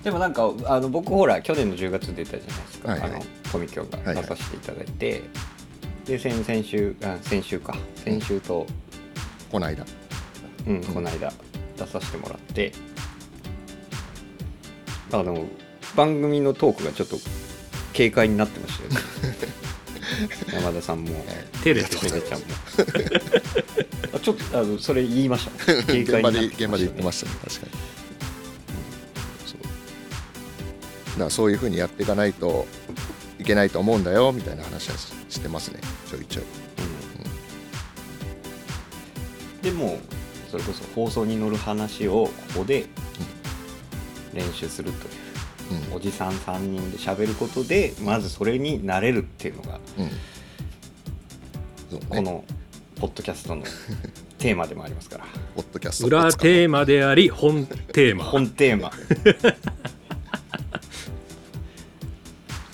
[0.04, 3.12] でもなんかあの僕ほら去年の10月出たじゃないですか、はいはい。
[3.12, 3.22] あの
[3.52, 4.16] コミキョはいはい。
[4.16, 5.22] が出させていただいて、
[6.06, 7.76] で先々週あ先週か。
[8.04, 8.66] 先週と、
[9.52, 9.86] この間
[10.66, 11.32] うんこの間
[11.78, 12.72] 出させてもらって。
[15.12, 15.46] あの
[15.96, 17.18] 番組のトークがちょっと
[17.96, 18.98] 軽快になってましたよね。
[20.54, 21.26] 山田さんも。
[21.64, 22.46] 照れてペペちゃんも。
[24.14, 25.52] あちょっとあのそれ言いました
[25.86, 27.36] 軽現場で現場で言ってまししたね。
[27.44, 27.72] 確かに、
[29.46, 29.62] そう。
[29.62, 29.68] だ
[31.18, 32.68] からそういうふうにやっていかないと
[33.40, 35.80] いけないと思うんだよみたいな話はししてますね。
[36.10, 36.44] ちょいちょい。
[36.76, 36.88] たね、
[39.64, 39.72] うん。
[39.72, 40.00] でも
[40.52, 42.86] それこそ放送に乗る話をここで
[44.34, 45.18] 練習するという。
[45.18, 45.23] うん
[45.94, 50.06] おじさん3人で喋ることでまずそれになれるっていうのがうん。
[50.06, 50.12] ね。
[52.10, 52.44] この
[52.96, 53.64] ポッドキャストの
[54.38, 55.26] テーマでもありますから。
[55.56, 56.08] ポッドキャスト。
[56.08, 58.24] 裏テーマであり本テーマ。
[58.26, 58.92] 本テーマ。
[58.92, 58.98] そ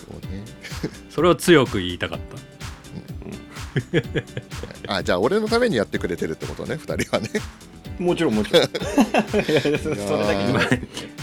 [0.08, 0.44] うね。
[1.10, 2.40] それを強く言いたかった。
[4.88, 7.30] あじゃあ俺のためにやってくれてるってことね2人はね
[8.00, 8.64] もちろんもちろん。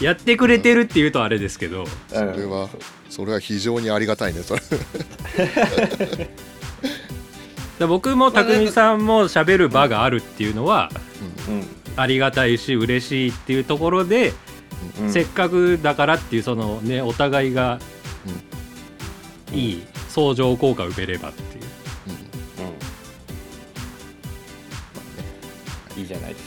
[0.00, 1.86] やってくれてるっていうとあれですけど。
[2.08, 2.68] それは
[3.08, 4.62] それは非常にありがたいねそれ。
[7.78, 10.90] だ僕も匠さんも喋る場があるっていうのは
[11.48, 11.66] うん。
[11.96, 14.34] ありがたいし嬉しいっていうところで、
[15.00, 15.12] うん。
[15.12, 17.80] せっかくだからっていうそのねお互いが
[19.50, 21.64] いい相乗効果を埋めればっていう。
[25.96, 26.02] うん。
[26.02, 26.45] いいじゃないです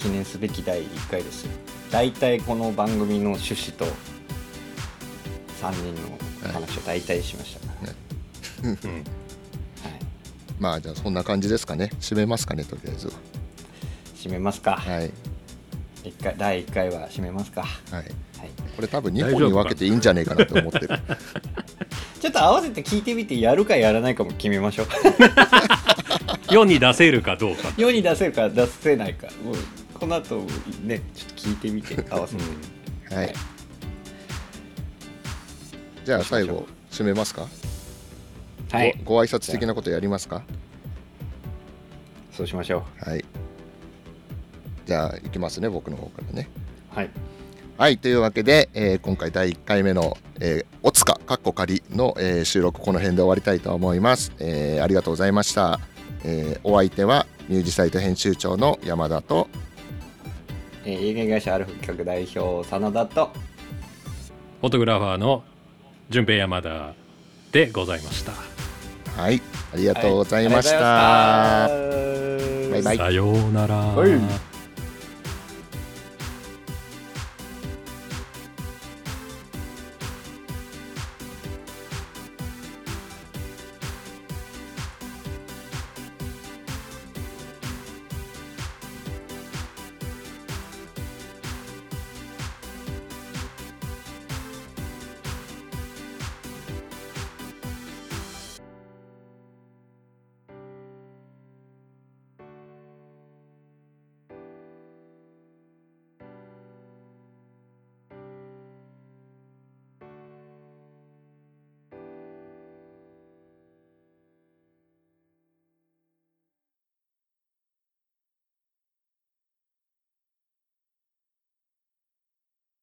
[0.00, 1.50] 記念すべき第1回ですよ。
[1.90, 3.84] 大体この番組の趣旨と
[5.60, 5.94] 3人
[6.48, 7.66] の話を大体しました。
[7.66, 7.92] から、
[8.62, 9.02] うん はい、
[10.58, 11.90] まあじゃあそんな感じですかね。
[12.00, 13.08] 締めますかねとりあえず。
[13.08, 13.12] は
[14.16, 15.12] 締めますか、はい。
[16.02, 17.92] 一回第1回は締めますか、はい。
[17.92, 18.06] はい、
[18.74, 20.88] これ多分2本に分けていいんじゃねえかなと思ってる。
[22.18, 24.86] ちょっと合わせて聞いてみてやるかやらないかも決めましょう。
[26.50, 27.70] 世に出せるかどうか。
[27.76, 29.26] 世に出せるか出せないか。
[29.44, 29.56] もう
[30.00, 30.40] この後
[30.82, 33.34] ねちょっと聞いてみて 合わせて、はい。
[36.04, 37.46] じゃあ最後締めますか？
[38.72, 38.98] はい。
[39.04, 40.42] ごご挨拶的なことやりますか？
[42.32, 43.24] そうしましょはい。
[44.86, 46.48] じゃあいきますね僕の方からね。
[46.92, 47.10] うはい。
[47.76, 55.78] はいというわけで、えー今回第1回目の、えーおつかかっこ仮の、えー収録この辺で終わりたいと思います、えーありがとうございました、
[56.24, 59.48] えーお相手はミュージサイト編集長の山田と
[60.84, 63.30] えー有限会社アルフ企画代表真田と。
[64.60, 65.42] フォトグラファーの
[66.10, 66.94] 順平山田
[67.52, 68.32] でございました。
[69.20, 69.40] はい。
[69.72, 71.72] ありがとうございました、はい。
[71.72, 72.70] ありがとうございました。
[72.70, 72.96] バイバイ。
[72.96, 74.49] さようなら、はい